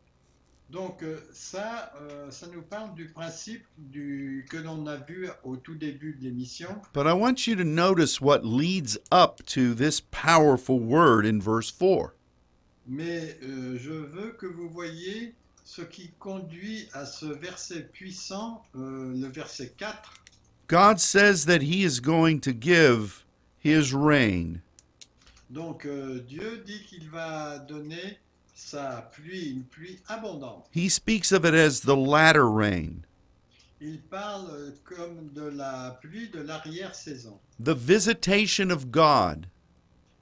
[0.70, 5.57] Donc euh, ça, euh, ça nous parle du principe du, que l'on a vu au
[5.57, 6.70] tout début de l'émission.
[6.93, 11.72] But I want you to notice what leads up to this powerful word in verse
[11.72, 12.13] 4.
[12.88, 19.13] Mais euh, je veux que vous voyez ce qui conduit à ce verset puissant, euh,
[19.15, 20.13] le verset 4.
[20.67, 23.24] God says that he is going to give
[23.63, 24.61] his rain.
[25.49, 28.20] Donc euh, Dieu dit qu'il va donner
[28.60, 30.68] sa pluie, une pluie abondante.
[30.72, 33.05] He speaks of it as the latter rain,
[33.82, 37.39] Il parle comme de la pluie de l'arrière-saison.
[37.60, 39.47] the visitation of God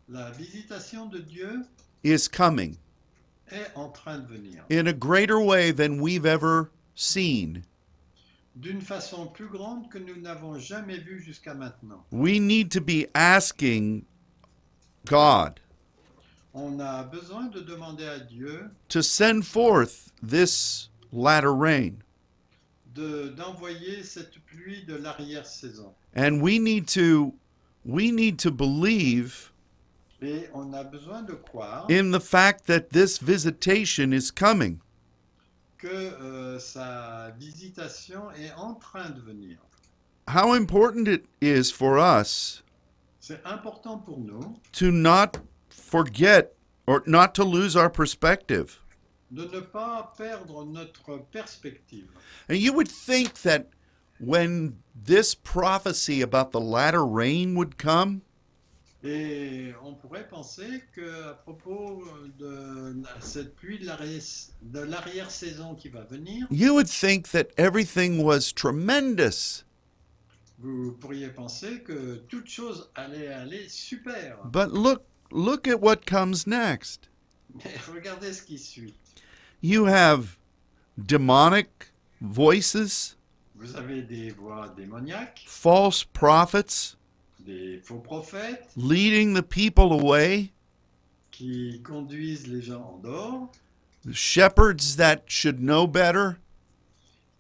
[0.08, 1.66] La visitation de Dieu
[2.04, 2.78] is coming
[3.52, 4.64] est en train de venir.
[4.70, 7.64] in a greater way than we've ever seen.
[8.56, 12.04] D'une façon plus grande que nous n'avons jamais vue jusqu'à maintenant.
[12.12, 14.06] We need to be asking
[15.06, 15.60] God
[16.60, 22.00] On a besoin de demander à Dieu to send forth this latter rain.
[22.96, 25.94] de- d'envoyer cette pluie de l'arrière-saison.
[26.16, 27.32] And we need to
[27.86, 29.52] we need to believe
[30.20, 34.80] Et on a besoin de croire in the fact that this visitation is coming.
[35.78, 39.60] que euh, sa visitation est en train de venir.
[40.28, 42.64] How important it is for us
[43.20, 45.38] C'est important pour nous to not
[45.78, 46.54] forget
[46.86, 48.80] or not to lose our perspective.
[49.30, 52.08] de ne pas perdre notre perspective.
[52.48, 53.68] And you would think that
[54.20, 58.22] when this prophecy about the latter rain would come,
[59.04, 62.04] Et on pourrait penser que à propos
[62.40, 69.64] de cette pluie de l'arrière-saison qui va venir, you would think that everything was tremendous.
[70.60, 74.38] vous pourriez penser que toute chose allait aller super.
[74.46, 77.10] But look look at what comes next.
[77.94, 78.94] Regardez ce qui suit.
[79.62, 80.38] You have
[80.98, 83.16] demonic voices,
[83.56, 86.96] Vous avez des voix démoniaques, false prophets.
[87.40, 88.70] Des faux prophètes.
[88.76, 90.52] Leading the people away,
[91.32, 93.52] qui conduisent les gens en dehors,
[94.12, 96.38] shepherds that should know better,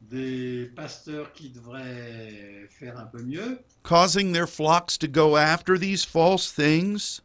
[0.02, 6.04] des pasteurs qui devraient faire un peu mieux, causing their flocks to go after these
[6.04, 7.22] false things.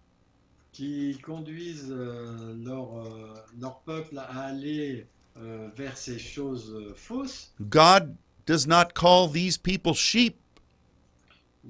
[0.73, 5.07] Qui conduisent euh, leur, euh, leur peuple à aller
[5.37, 7.53] euh, vers ces choses euh, fausses.
[7.61, 8.15] God
[8.47, 10.37] does not call these people sheep,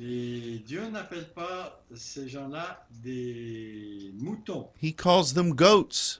[0.01, 4.69] Et Dieu n'appelle pas ces gens-là des moutons.
[4.83, 6.19] He calls them goats.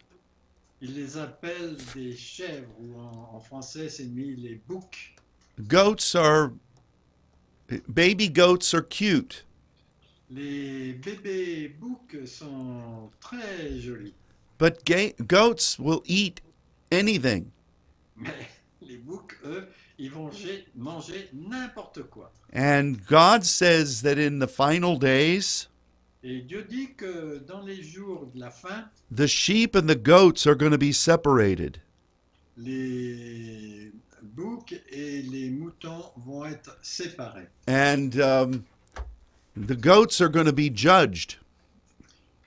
[0.83, 5.15] Il les appelle des chèvres, ou en, en français c'est mis les boucs.
[5.61, 6.51] Goats are,
[7.89, 9.47] baby goats are cute,
[10.35, 14.15] Les bébés boucs sont très jolis,
[14.59, 16.41] but ga- goats will eat
[16.91, 17.47] anything.
[18.17, 18.31] mais
[18.81, 19.69] les boucs, eux,
[19.99, 22.33] ils vont manger, manger n'importe quoi.
[22.55, 25.69] And God says that in the final days,
[26.25, 30.47] Et Dieu dit que dans les jours de la fin, the sheep and the goats
[30.47, 31.79] are going to be separated.
[32.57, 33.91] les
[34.23, 37.49] boucs et les moutons vont être séparés.
[37.67, 38.63] and um,
[39.57, 41.37] the goats are going to be judged.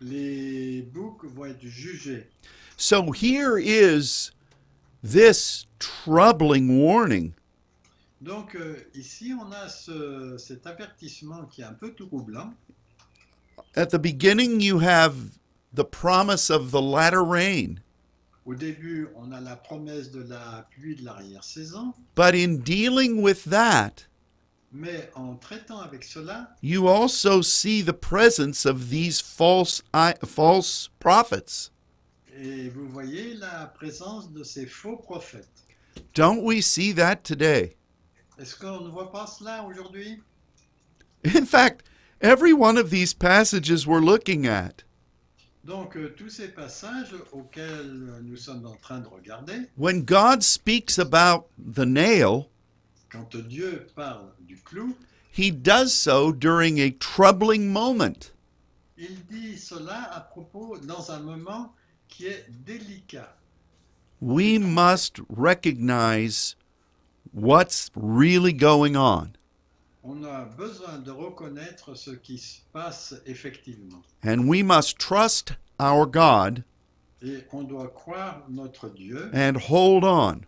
[0.01, 2.25] Les boucs vont être jugés.
[2.77, 4.31] So here is
[5.03, 7.33] this troubling warning.
[8.21, 12.53] Donc euh, ici, on a ce- cet avertissement qui est un peu troublant.
[13.75, 15.15] At the beginning, you have
[15.73, 17.79] the promise of the latter rain,
[18.45, 23.43] Au début, on a la promesse de la pluie de l'arrière-saison, but in dealing with
[23.45, 24.05] that,
[24.75, 29.81] mais en traitant avec cela, you also see the presence of these false
[30.25, 31.71] false prophets.
[32.37, 35.47] et vous voyez la présence de ces faux prophètes.
[36.13, 37.77] Don't we see that today?
[38.37, 40.21] Est-ce qu'on ne voit pas cela aujourd'hui?
[41.23, 41.83] In fact,
[42.21, 44.83] every one of these passages we're looking at,
[45.63, 50.99] Donc euh, tous ces passages auxquels nous sommes en train de regarder, when God speaks
[50.99, 52.49] about the nail,
[53.15, 54.95] quand Dieu parle du clou,
[55.31, 58.31] he does so during a troubling moment.
[58.97, 61.73] il dit cela à propos dans un moment
[62.07, 63.35] qui est délicat.
[64.21, 66.55] We must recognize
[67.33, 69.33] what's really going on.
[70.03, 74.01] On a besoin de reconnaître ce qui se passe effectivement.
[74.23, 76.63] And we must trust our God
[77.21, 80.41] Et on doit croire notre Dieu and hold on.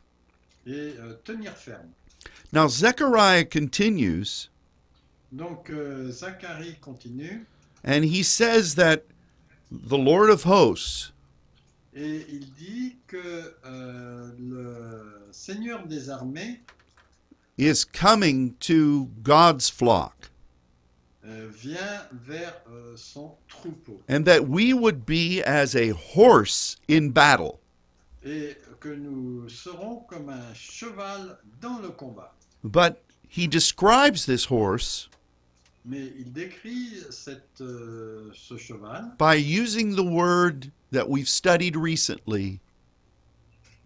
[0.66, 1.90] et euh, tenir ferme.
[2.52, 4.50] Now, Zechariah continues,
[5.32, 7.46] Donc euh, Zacharie continue.
[7.84, 9.04] And he says that
[9.70, 11.12] the Lord of hosts
[11.98, 16.62] et il dit que euh, le Seigneur des armées
[17.58, 20.30] is coming to God's flock,
[21.26, 24.00] euh, vient vers euh, son troupeau.
[24.08, 27.60] And that we would be as a horse in battle.
[28.24, 32.34] et que nous serons comme un cheval dans le combat.
[32.64, 32.98] But
[33.30, 35.10] he describes this horse
[35.86, 42.60] Mais il décrit cette, euh, ce cheval by using the word that we've studied recently,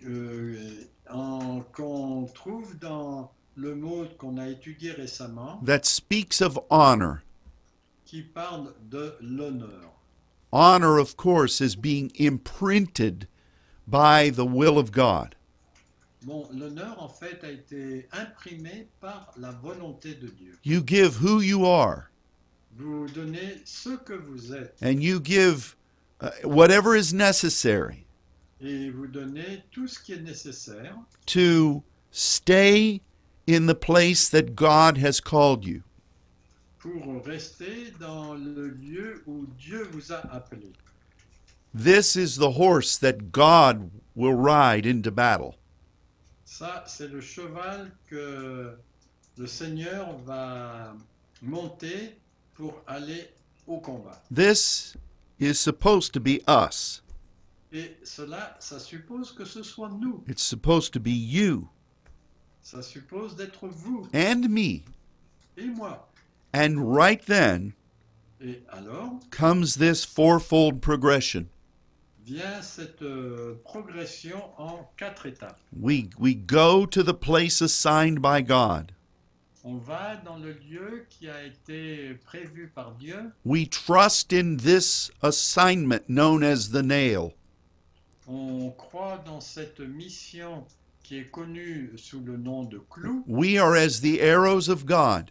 [0.06, 7.22] euh, en- qu'on trouve dans le mot qu'on a étudié récemment that speaks of honor.
[8.06, 9.94] qui parle de l'honneur.
[10.52, 13.28] Honor, of course, is being imprinted
[13.88, 15.36] by the will of God.
[16.24, 20.58] Bon, l'honneur en fait a été imprimé par la volonté de Dieu.
[20.64, 22.12] You give who you are,
[22.78, 25.76] Vous donnez ce que vous êtes and you give
[26.22, 28.06] uh, whatever is necessary
[28.62, 33.02] et vous donnez tout ce qui est nécessaire to stay
[33.48, 35.82] in the place that God has called you.
[36.80, 40.72] pour rester dans le lieu où Dieu vous a appelé.
[41.74, 45.56] This is the horse that God will ride into battle.
[46.46, 48.76] Ça, c'est le cheval que
[49.38, 50.94] le Seigneur va
[51.42, 52.18] monter
[52.56, 53.30] pour aller
[53.68, 54.22] au combat.
[54.30, 54.96] This
[55.40, 57.02] is supposed to be us.
[57.72, 60.24] Et cela, ça suppose que ce soit nous.
[60.28, 61.70] It's supposed to be you
[62.62, 64.84] Ça suppose d'être vous and me.
[65.58, 66.06] et moi.
[66.54, 67.74] And right then
[68.42, 71.48] Et alors comes this fourfold progression.
[72.26, 75.60] Vient cette euh, progression en quatre étapes.
[75.80, 78.92] We we go to the place assigned by God.
[79.64, 83.32] On va dans le lieu qui a été prévu par Dieu.
[83.46, 87.34] We trust in this assignment known as the nail.
[88.28, 90.66] On croit dans cette mission
[91.04, 93.24] qui est connue sous le nom de clou.
[93.28, 95.30] We are as the arrows of God,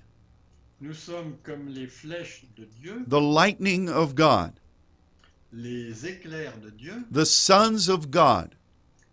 [0.80, 4.52] Nous sommes comme les flèches de Dieu, the lightning of God,
[5.52, 8.54] les éclairs de Dieu, the sons of God,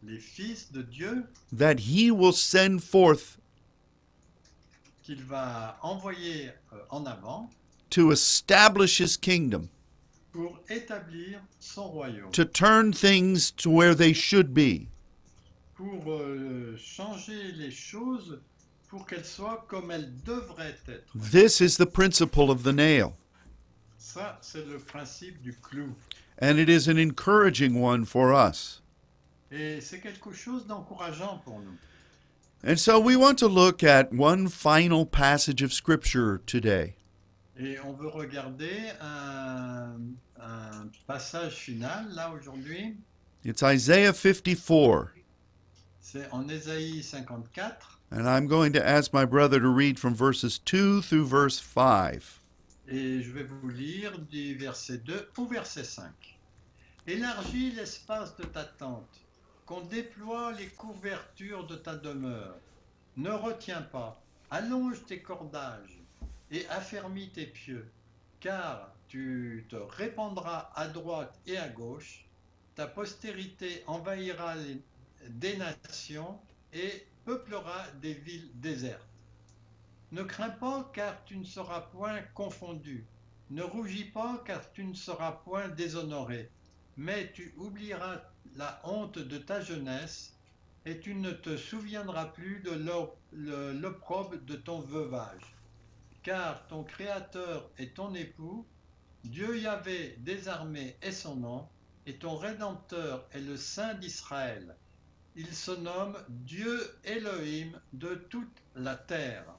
[0.04, 1.24] les fils de Dieu.
[1.52, 3.38] That He will send forth
[5.04, 7.50] qu'il va envoyer euh, en avant.
[7.90, 9.70] to establish His kingdom,
[10.34, 14.88] pour établir son royaume, to turn things to where they should be.
[15.76, 18.40] pour euh, changer les choses
[18.90, 21.04] pour qu'elles soient comme elles devraient être.
[21.14, 23.14] This is the principle of the nail,
[23.98, 25.94] Ça, c'est le principe du clou.
[26.40, 28.82] And it is an encouraging one for us.
[29.52, 29.80] Et
[30.34, 30.66] chose
[31.44, 31.78] pour nous.
[32.64, 36.96] And so we want to look at one final passage of Scripture today.
[37.60, 42.96] Et on veut regarder un, un passage final, là, aujourd'hui.
[43.44, 45.14] It's Isaiah 54,
[46.02, 47.98] C'est en Ésaïe 54.
[48.12, 52.37] and I'm going to ask my brother to read from verses 2 through verse 5.
[52.90, 56.40] Et je vais vous lire du verset 2 au verset 5.
[57.06, 59.28] Élargis l'espace de ta tente,
[59.66, 62.58] qu'on déploie les couvertures de ta demeure,
[63.18, 66.00] ne retiens pas, allonge tes cordages
[66.50, 67.92] et affermis tes pieux,
[68.40, 72.26] car tu te répandras à droite et à gauche,
[72.76, 74.56] ta postérité envahira
[75.28, 76.40] des nations
[76.72, 79.07] et peuplera des villes désertes.
[80.12, 83.05] Ne crains pas, car tu ne seras point confondu.
[83.49, 86.49] Ne rougis pas, car tu ne seras point déshonoré.
[86.95, 88.22] Mais tu oublieras
[88.55, 90.34] la honte de ta jeunesse,
[90.86, 92.72] et tu ne te souviendras plus de
[93.34, 95.55] l'opprobre de ton veuvage.
[96.24, 98.66] Car ton Créateur est ton époux,
[99.26, 101.68] Dieu Yahvé des armées est son nom,
[102.05, 104.78] et ton Rédempteur est le Saint d'Israël.
[105.36, 109.57] Il se nomme Dieu Elohim de toute la terre.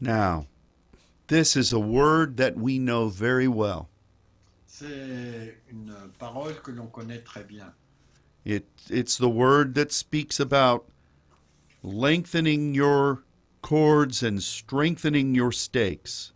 [0.00, 0.46] Now,
[1.28, 3.88] this is a word that we know very well.
[4.66, 7.72] C'est une parole que l'on connaît très bien.
[8.44, 10.86] It, it's the word that speaks about
[11.82, 13.22] lengthening your
[13.62, 16.32] cords and strengthening your stakes.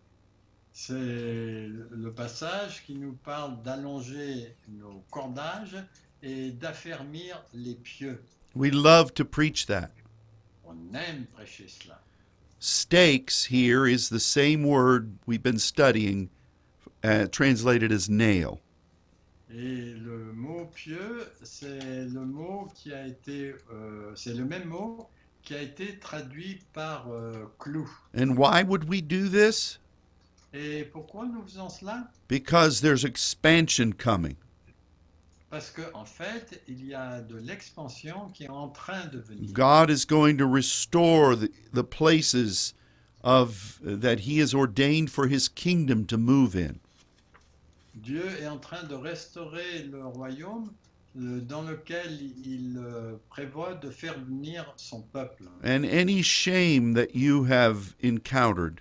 [0.72, 5.76] C'est le passage qui nous parle d'allonger nos cordages
[6.22, 8.22] et d'affermir les pieux.
[8.54, 9.90] We love to preach that.
[10.64, 12.00] On aime prêcher cela.
[12.60, 16.28] Stakes here is the same word we've been studying,
[17.04, 18.60] uh, translated as nail.
[19.50, 25.08] Et le mot pieux, c'est le mot qui a été, euh, c'est le même mot
[25.42, 27.88] qui a été traduit par euh, clou.
[28.14, 29.78] And why would we do this?
[30.52, 34.36] Et pourquoi nous faisons cela Because there's expansion coming.
[35.50, 39.50] Parce que en fait, il y a de l'expansion qui est en train de venir.
[39.52, 42.74] God is going to restore the, the places
[43.22, 46.80] of that he has ordained for his kingdom to move in.
[47.94, 50.70] Dieu est en train de restaurer le royaume
[51.16, 55.44] euh, dans lequel il euh, prévoit de faire venir son peuple.
[55.64, 58.80] And any shame that you have encountered,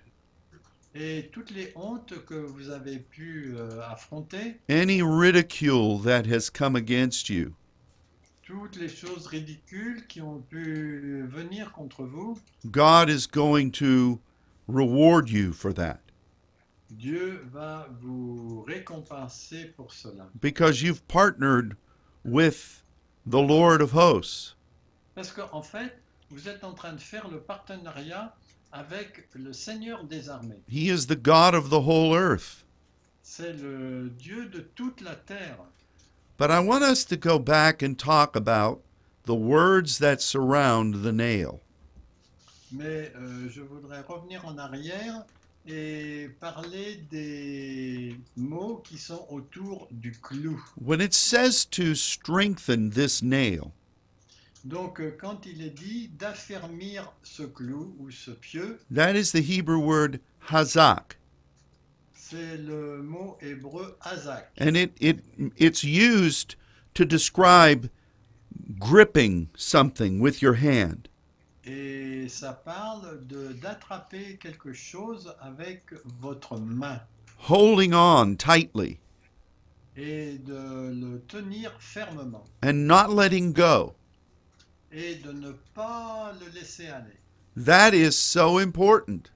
[1.00, 6.76] Et toutes les hontes que vous avez pu euh, affronter, any ridicule that has come
[6.76, 7.54] against you,
[8.41, 14.20] toutes les choses ridicules qui ont pu venir contre vous, God is going to
[14.68, 16.00] reward you for that
[16.89, 20.28] Dieu va vous récompenser pour cela.
[20.41, 21.76] because you've partnered
[22.26, 22.84] with
[23.24, 24.56] the Lord of hosts.
[25.14, 25.95] Parce qu'en en fait,
[26.32, 28.36] vous êtes en train de faire le partenariat
[28.78, 30.61] avec le Seigneur des armées.
[30.67, 32.63] He is the God of the whole earth.
[33.23, 35.57] C'est le Dieu de toute la terre.
[36.38, 38.84] But I want us to go back and talk about
[39.25, 41.61] the words that surround the nail.
[42.71, 45.25] Mais euh, je voudrais revenir en arrière
[45.65, 50.63] et parler des mots qui sont autour du clou.
[50.80, 53.71] When it says to strengthen this nail,
[54.68, 59.41] Donc euh, quand il est dit d'affermir ce clou ou ce pieu, that is the
[59.41, 60.20] Hebrew word
[60.51, 61.18] hazak.
[62.13, 64.51] c'est le mot hébreu azak.
[64.59, 65.24] And it, it
[65.55, 66.55] it's used
[66.95, 67.89] to describe
[68.78, 71.07] gripping something with your hand.
[71.65, 76.99] Et ça parle de d'attraper quelque chose avec votre main
[77.49, 78.97] holding on tightly
[79.95, 83.93] et de le tenir fermement and not letting go.
[84.92, 87.18] Et de ne pas le laisser aller.
[87.56, 89.30] That is so important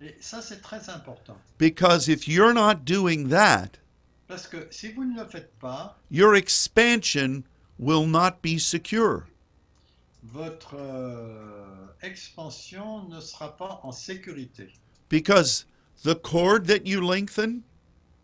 [0.00, 3.78] Et ça c'est très important because if you're not doing that,
[4.26, 7.44] parce que si vous ne le faites pas, your expansion
[7.78, 9.26] will not be secure.
[10.24, 14.72] votre euh, expansion ne sera pas en sécurité.
[15.08, 15.66] Because
[16.04, 17.62] the cord that you lengthen,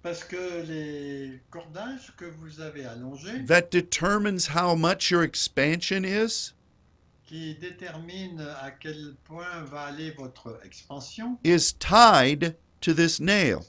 [0.02, 6.54] Parce que les cordages que vous avez allongés, that determines how much your expansion is,
[7.28, 13.60] qui déterminent à quel point va aller votre expansion, is tied to this nail.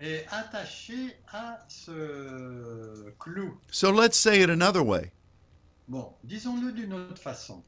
[0.00, 3.58] est attaché à ce clou.
[3.72, 5.10] So let's say it another way.
[5.88, 7.64] Bon, disons-le d'une autre façon.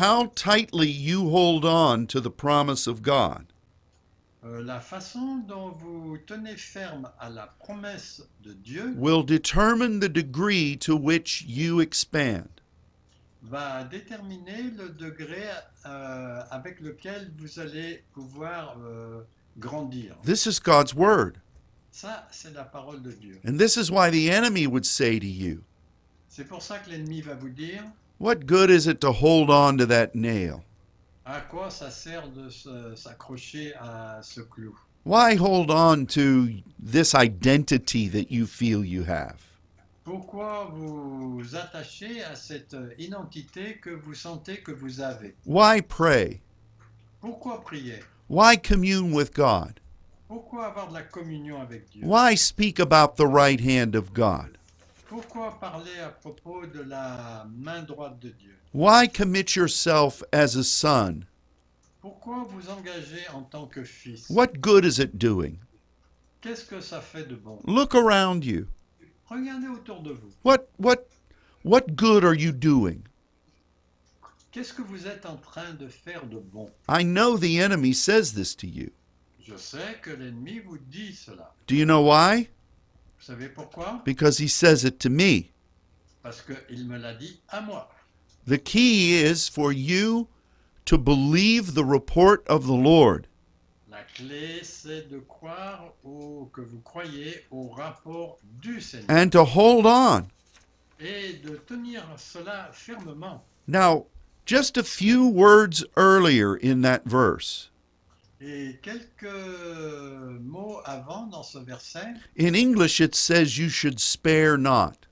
[0.00, 3.44] How tightly you hold on to the promise of God
[4.46, 10.08] Euh, la façon dont vous tenez ferme à la promesse de Dieu will determine the
[10.08, 12.53] degree to which you expand.
[13.44, 15.42] Va déterminer le degré
[15.86, 19.22] euh, avec lequel vous allez pouvoir euh,
[19.58, 20.16] grandir.
[20.24, 21.34] This is God's word.
[21.90, 23.38] Ça, c'est la parole de Dieu.
[23.46, 25.62] And this is why the enemy would say to you,
[26.28, 27.84] C'est pour ça que l'ennemi va vous dire
[28.18, 30.62] What good is it to hold on to that nail?
[31.26, 34.76] à quoi ça sert de se- s'accrocher à ce clou.
[35.06, 39.36] Why hold on to this identity that you feel you have?
[40.04, 45.34] Pourquoi vous attachez à cette identité que vous sentez que vous avez?
[45.46, 46.42] Why pray?
[47.22, 48.00] Pourquoi prier?
[48.28, 49.80] Why commune with God?
[50.28, 52.02] Pourquoi avoir de la communion avec Dieu?
[52.04, 54.58] Why speak about the right hand of God?
[55.08, 58.54] Pourquoi parler à propos de la main droite de Dieu?
[58.74, 61.24] Why commit yourself as a son?
[62.02, 64.28] Pourquoi vous engager en tant que fils?
[64.28, 65.56] What good is it doing?
[66.42, 67.58] Qu'est-ce que ça fait de bon?
[67.64, 68.66] Look around you.
[69.28, 70.32] Regardez autour de vous.
[70.44, 71.06] What what
[71.62, 73.02] what good are you doing?
[74.52, 78.34] Qu'est-ce que vous êtes en train de faire de bon I know the enemy says
[78.34, 78.90] this to you.
[79.40, 81.52] Je sais que l'ennemi vous dit cela.
[81.66, 82.48] Do you know why?
[83.18, 85.50] Vous savez pourquoi Because he says it to me.
[86.22, 87.90] Parce qu'il me l'a dit à moi.
[88.46, 90.28] The key is for you
[90.84, 93.26] to believe the report of the Lord.
[94.14, 99.86] Clé, c'est de croire au, que vous croyez au rapport du Seigneur and to hold
[99.86, 100.28] on.
[101.00, 103.44] et de tenir cela fermement.
[103.66, 104.06] Now,
[104.46, 107.70] just a few words earlier in that verse,
[108.40, 109.26] Et quelques
[110.42, 115.06] mots avant dans ce verset, in English it says you should spare not.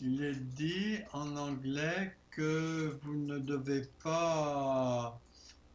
[0.00, 5.20] il est dit en anglais que vous ne devez pas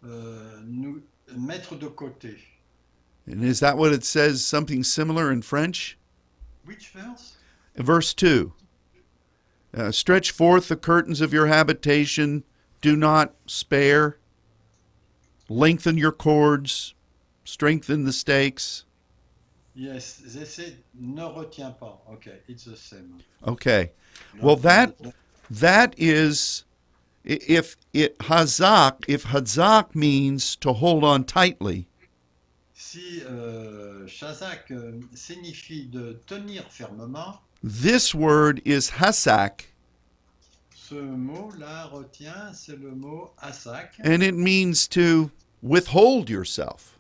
[0.04, 1.02] euh, nous
[1.36, 2.38] mettre de côté.
[3.30, 5.98] And is that what it says, something similar in French?
[6.66, 7.36] Which verse
[7.76, 8.54] Verse 2
[9.76, 12.44] uh, Stretch forth the curtains of your habitation,
[12.82, 14.18] do not spare.
[15.50, 16.94] Lengthen your cords,
[17.44, 18.86] strengthen the stakes.
[19.76, 22.00] Yes, j'essaie, ne retiens pas.
[22.10, 23.20] Ok, it's the same.
[23.46, 23.92] Okay.
[24.42, 24.96] Well, that
[25.52, 26.66] that is
[27.28, 31.88] if it hazak if hazak means to hold on tightly.
[32.74, 39.66] Si euh, Shazak euh, signifie de tenir fermement, this word is hasak.
[40.74, 43.96] Ce mot-là retient, c'est le mot asak.
[44.04, 45.30] and it means to
[45.62, 46.98] withhold yourself.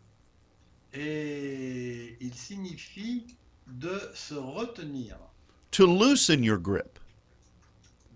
[0.93, 5.15] Et il signifie de se retenir,
[5.71, 6.99] to loosen your grip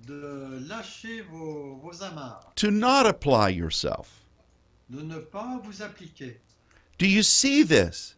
[0.06, 4.26] de lâcher vos, vos amarres, to not apply yourself.
[4.90, 6.40] De ne pas vous appliquer.
[6.98, 8.16] do you see this?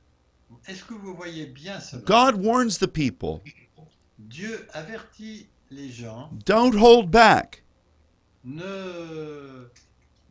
[0.67, 2.03] Est-ce que vous voyez bien cela?
[2.05, 3.41] God warns the people.
[4.19, 7.63] Dieu avertit les gens, don't hold back.
[8.45, 9.69] Ne,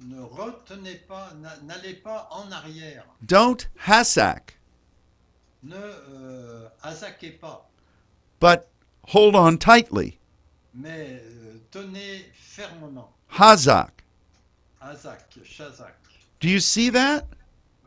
[0.00, 4.58] ne retenez pas, n'a- n'allez pas en arrière, don't hasak
[5.62, 6.68] ne euh,
[7.40, 7.70] pas,
[8.40, 8.68] but
[9.14, 10.18] hold on tightly
[10.74, 13.12] mais euh, tenez fermement.
[13.28, 14.04] hazak
[14.80, 15.94] Azak, Shazak.
[16.40, 17.24] do you see that?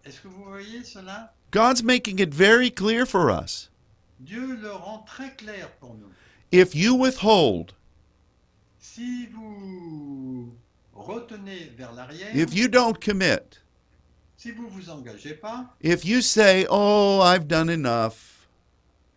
[0.06, 1.34] Est-ce que vous voyez cela?
[1.52, 3.70] God's making it very clear for us
[4.20, 6.10] Dieu le rend très clair pour nous.
[6.52, 7.74] if you withhold
[8.80, 10.54] Si vous
[10.94, 13.60] retenez vers l'arrière, If you don't commit,
[14.38, 18.35] si vous vous engagez pas, if you say, Oh, I've done enough,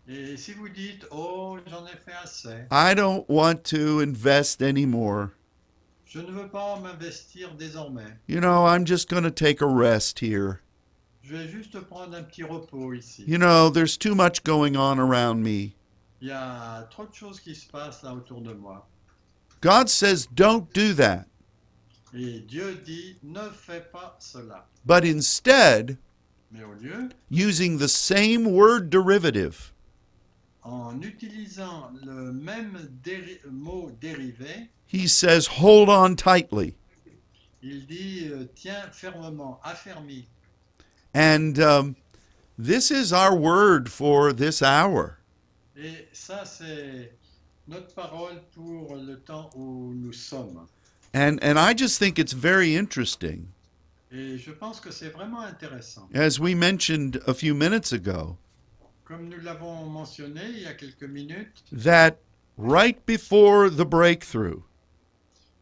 [0.08, 5.30] et si vous dites oh j'en ai fait assez, I don't want to invest anymore,
[6.06, 10.20] je ne veux pas m'investir désormais, you know, I'm just going to take a rest
[10.20, 10.60] here.
[11.22, 13.22] je vais juste prendre un petit repos ici.
[13.26, 15.74] You know, there's too much going on around me.
[16.22, 18.86] Il y a trop de choses qui se passent là autour de moi.
[19.60, 21.26] God says, Don't do that.
[22.14, 24.64] Et Dieu dit ne fais pas cela.
[24.86, 25.98] But instead,
[26.50, 29.72] Mais au lieu, using the same word derivative,
[30.68, 36.74] en utilisant le même déri- mot dérivé, he says, Hold on tightly.
[37.62, 40.26] il dit euh, tiens fermement, affermi.
[41.14, 41.96] And um,
[42.58, 45.18] this is our word for this hour.
[45.76, 47.12] Et ça, c'est
[47.66, 50.66] notre parole pour le temps où nous sommes.
[51.14, 53.48] And, and I just think it's very interesting.
[54.12, 56.08] Et je pense que c'est vraiment intéressant.
[56.14, 58.36] As we mentioned a few minutes ago,
[59.08, 62.18] Comme nous l'avons mentionné il y a quelques minutes, that
[62.58, 64.62] right before the breakthrough,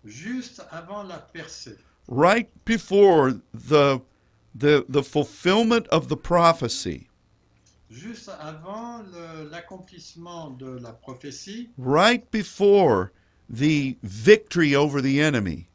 [0.05, 1.79] juste avant la percée,
[2.09, 4.01] right before the
[4.53, 7.07] the the fulfillment of the prophecy,
[7.89, 9.05] juste avant
[9.53, 13.13] l'accomplissement de la prophétie, right before
[13.49, 15.69] the victory over the enemy,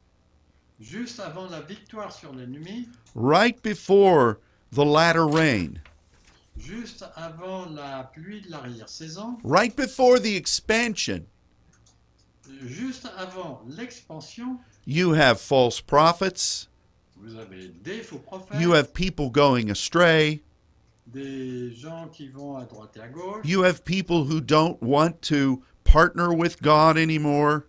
[0.81, 4.39] juste avant la victoire sur l'ennemi, right before
[4.73, 5.79] the latter rain,
[6.57, 11.25] juste avant la pluie de l'arrière-saison, right before the expansion,
[12.65, 16.67] juste avant l'expansion, you have false prophets,
[17.17, 20.41] vous avez des faux prophètes, you have people going astray,
[21.07, 25.21] des gens qui vont à droite et à gauche, You have people who don't want
[25.23, 27.63] to partner with God anymore.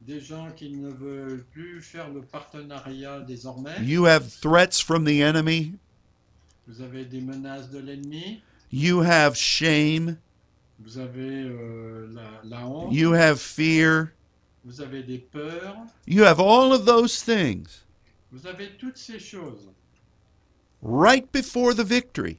[0.00, 3.80] des gens qui ne veulent plus faire le partenariat désormais.
[3.82, 5.74] You have threats from the enemy.
[6.68, 8.40] Vous avez des menaces de l'ennemi,
[8.72, 10.16] You have shame.
[10.78, 14.12] vous avez euh, la, la honte, You have fear.
[14.64, 17.66] vous avez des peurs, You have all of those things
[18.30, 19.68] vous avez toutes ces choses.
[20.80, 22.38] right before the victory.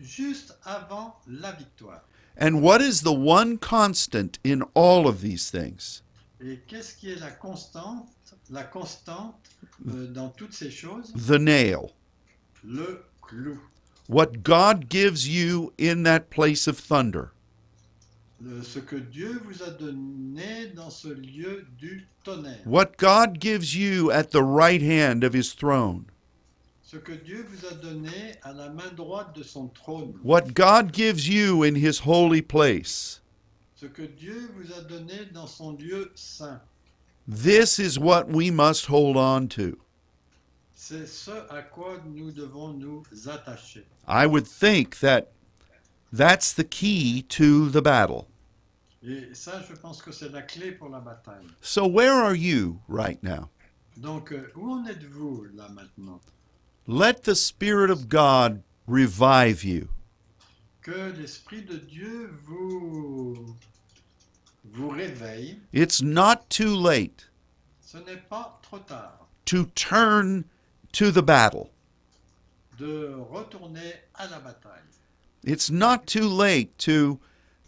[0.00, 2.02] juste avant la victoire.
[2.38, 6.02] And what is the one constant in all of these things?
[6.40, 8.08] Et qu'est-ce qui est la constante,
[8.50, 9.36] la constante
[9.88, 11.92] euh, dans toutes ces choses The nail.
[12.64, 13.58] Le clou.
[14.08, 17.32] What God gives you in that place of thunder.
[18.40, 22.60] Le- ce que Dieu vous a donné dans ce lieu du tonnerre.
[22.64, 26.06] What God gives you at the right hand of his throne.
[26.82, 30.14] Ce que Dieu vous a donné à la main droite de son trône.
[30.22, 33.20] What God gives you in his holy place.
[33.76, 36.60] Ce que Dieu vous a donné dans son lieu saint.
[37.26, 39.78] This is what we must hold on to.
[40.84, 43.86] C'est ce à quoi nous devons nous attacher.
[44.08, 45.28] I would think that
[46.12, 48.26] that's the key to the battle.
[49.00, 51.46] Et ça, je pense que c'est la clé pour la bataille.
[51.60, 53.48] So, where are you right now?
[53.96, 56.20] Donc, euh, où en êtes-vous là maintenant?
[56.88, 59.88] Let the Spirit of God revive you.
[60.80, 63.54] Que l'Esprit de Dieu vous,
[64.64, 65.60] vous réveille.
[65.72, 67.30] It's not too late
[67.80, 70.44] Ce n'est pas trop tard to turn
[70.92, 71.70] to the battle.
[72.78, 74.82] de retourner à la bataille.
[75.44, 77.18] It's not too late to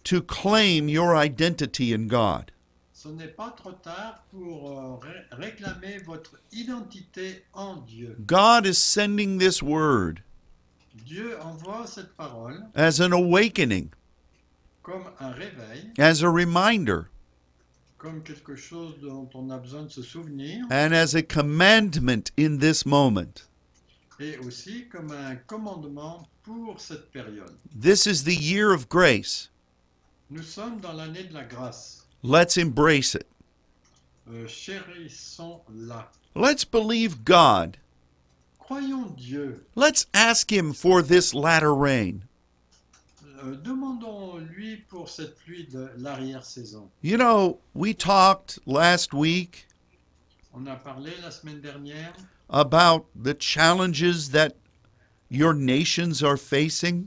[0.04, 2.50] to claim your identity in God.
[2.92, 8.16] Ce pas trop tard pour euh, réclamer votre identité en Dieu.
[8.26, 10.22] God is sending this word
[11.04, 13.90] Dieu envoie cette parole as an awakening,
[14.82, 17.10] comme un réveil, as a reminder,
[18.04, 22.58] comme quelque chose dont on a besoin de se souvenir, and as a commandment in
[22.58, 23.46] this moment.
[24.20, 27.56] et aussi comme un commandement pour cette période.
[27.74, 29.48] This is the year of grace.
[30.30, 32.06] Nous sommes dans l'année de la grâce.
[32.22, 33.26] Let's embrace it.
[34.30, 36.10] Euh, Chérissons-la.
[36.34, 37.78] Let's believe God.
[38.58, 39.64] Croyons Dieu.
[39.74, 42.24] Let's ask Him for this latter rain.
[43.44, 46.88] Euh, Demandons-lui pour cette pluie de l'arrière-saison.
[47.02, 49.66] You know, we talked last week
[50.52, 52.14] On a parlé la semaine dernière
[52.48, 54.52] about the challenges that
[55.30, 57.06] your nations are facing.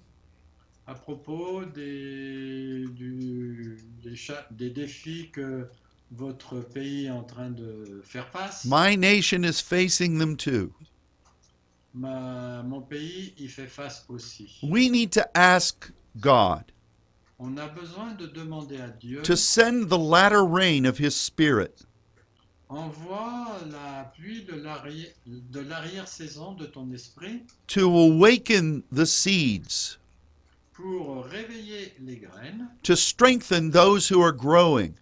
[0.86, 5.68] à propos des, du- des, cha- des défis que
[6.12, 8.64] votre pays est en train de faire face.
[8.66, 10.72] My nation is facing them too.
[11.94, 14.60] Ma- mon pays y fait face aussi.
[14.64, 16.72] We need to ask God
[17.40, 21.84] On a besoin de demander à Dieu to send the latter rain of His Spirit.
[22.70, 24.56] La pluie de
[25.52, 29.98] de l'arrière-saison de ton esprit to awaken the seeds,
[30.74, 34.96] pour réveiller les graines, to strengthen those who are growing,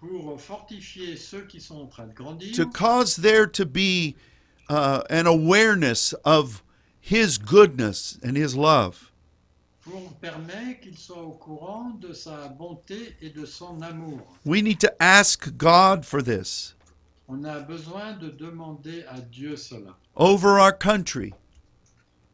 [0.00, 4.14] pour fortifier ceux qui sont en train de grandir, to cause there to be
[4.68, 6.62] uh, an awareness of
[7.00, 9.12] His goodness and His love.
[14.44, 16.74] We need to ask God for this.
[17.28, 19.94] On a besoin de demander à Dieu cela.
[20.16, 21.34] Over our country,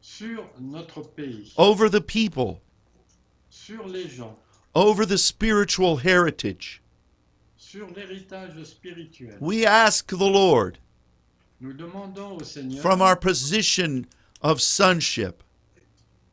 [0.00, 2.60] sur notre pays, over the people,
[3.48, 4.36] sur les gens,
[4.74, 6.82] over the spiritual heritage.
[7.72, 9.36] sur l'héritage spirituel.
[9.40, 10.78] We ask the Lord
[11.60, 14.06] Nous demandons au Seigneur from our position
[14.42, 15.42] of sonship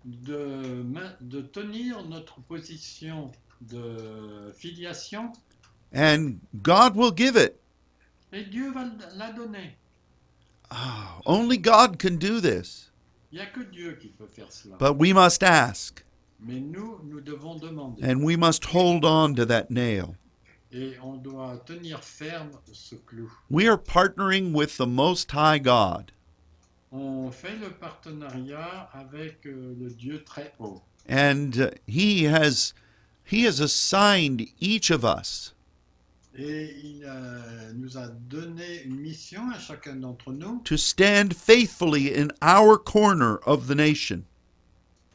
[0.06, 0.84] de,
[1.22, 3.32] de tenir notre position
[3.62, 5.32] de filiation
[5.94, 7.56] and God will give it.
[8.32, 8.86] et Dieu va
[9.16, 9.76] la donner.
[10.72, 12.92] Ah, only God can do this,
[13.32, 14.78] Il n'y que Dieu qui peut faire cela.
[14.78, 16.04] but we must ask
[16.40, 18.02] Mais nous, nous devons demander.
[18.04, 20.16] and we must hold on to that nail.
[20.72, 23.30] Et on doit tenir ferme ce clou.
[23.50, 26.12] We are partnering with the Most High God,
[26.92, 30.82] On fait le partenariat avec euh, le Dieu très haut.
[31.08, 32.74] and uh, He has
[33.24, 35.54] He has assigned each of us
[36.38, 42.12] Et il euh, nous a donné une mission à chacun d'entre nous to stand faithfully
[42.16, 44.24] in our corner of the nation.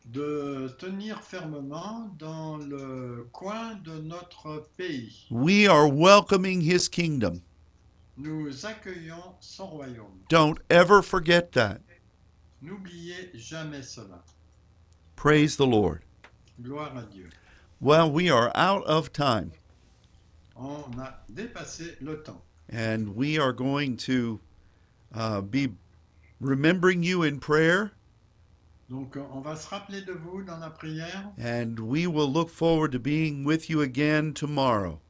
[0.06, 5.26] de tenir fermement dans le coin de notre pays.
[5.30, 7.40] We are welcoming His kingdom.
[8.16, 10.20] Nous accueillons son royaume.
[10.28, 11.80] Don't ever forget that.
[12.62, 14.22] N'oubliez jamais cela.
[15.16, 16.02] Praise the Lord.
[16.62, 17.28] Gloire à Dieu.
[17.80, 19.52] Well, we are out of time,
[20.56, 22.40] On a dépassé le temps.
[22.70, 24.40] and we are going to
[25.12, 25.68] uh, be
[26.40, 27.92] remembering you in prayer,
[28.88, 32.92] Donc, on va se rappeler de vous dans la prière and we will look forward
[32.92, 35.00] to being with you again tomorrow.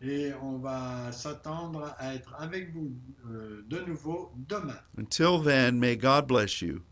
[0.00, 2.92] Et on va s'attendre à être avec vous
[3.28, 4.78] euh, de nouveau demain.
[4.96, 6.82] Until then, may God bless you.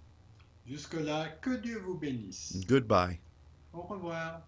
[0.67, 2.65] Jusque-là, que Dieu vous bénisse.
[2.67, 3.21] Goodbye.
[3.73, 4.43] Au revoir.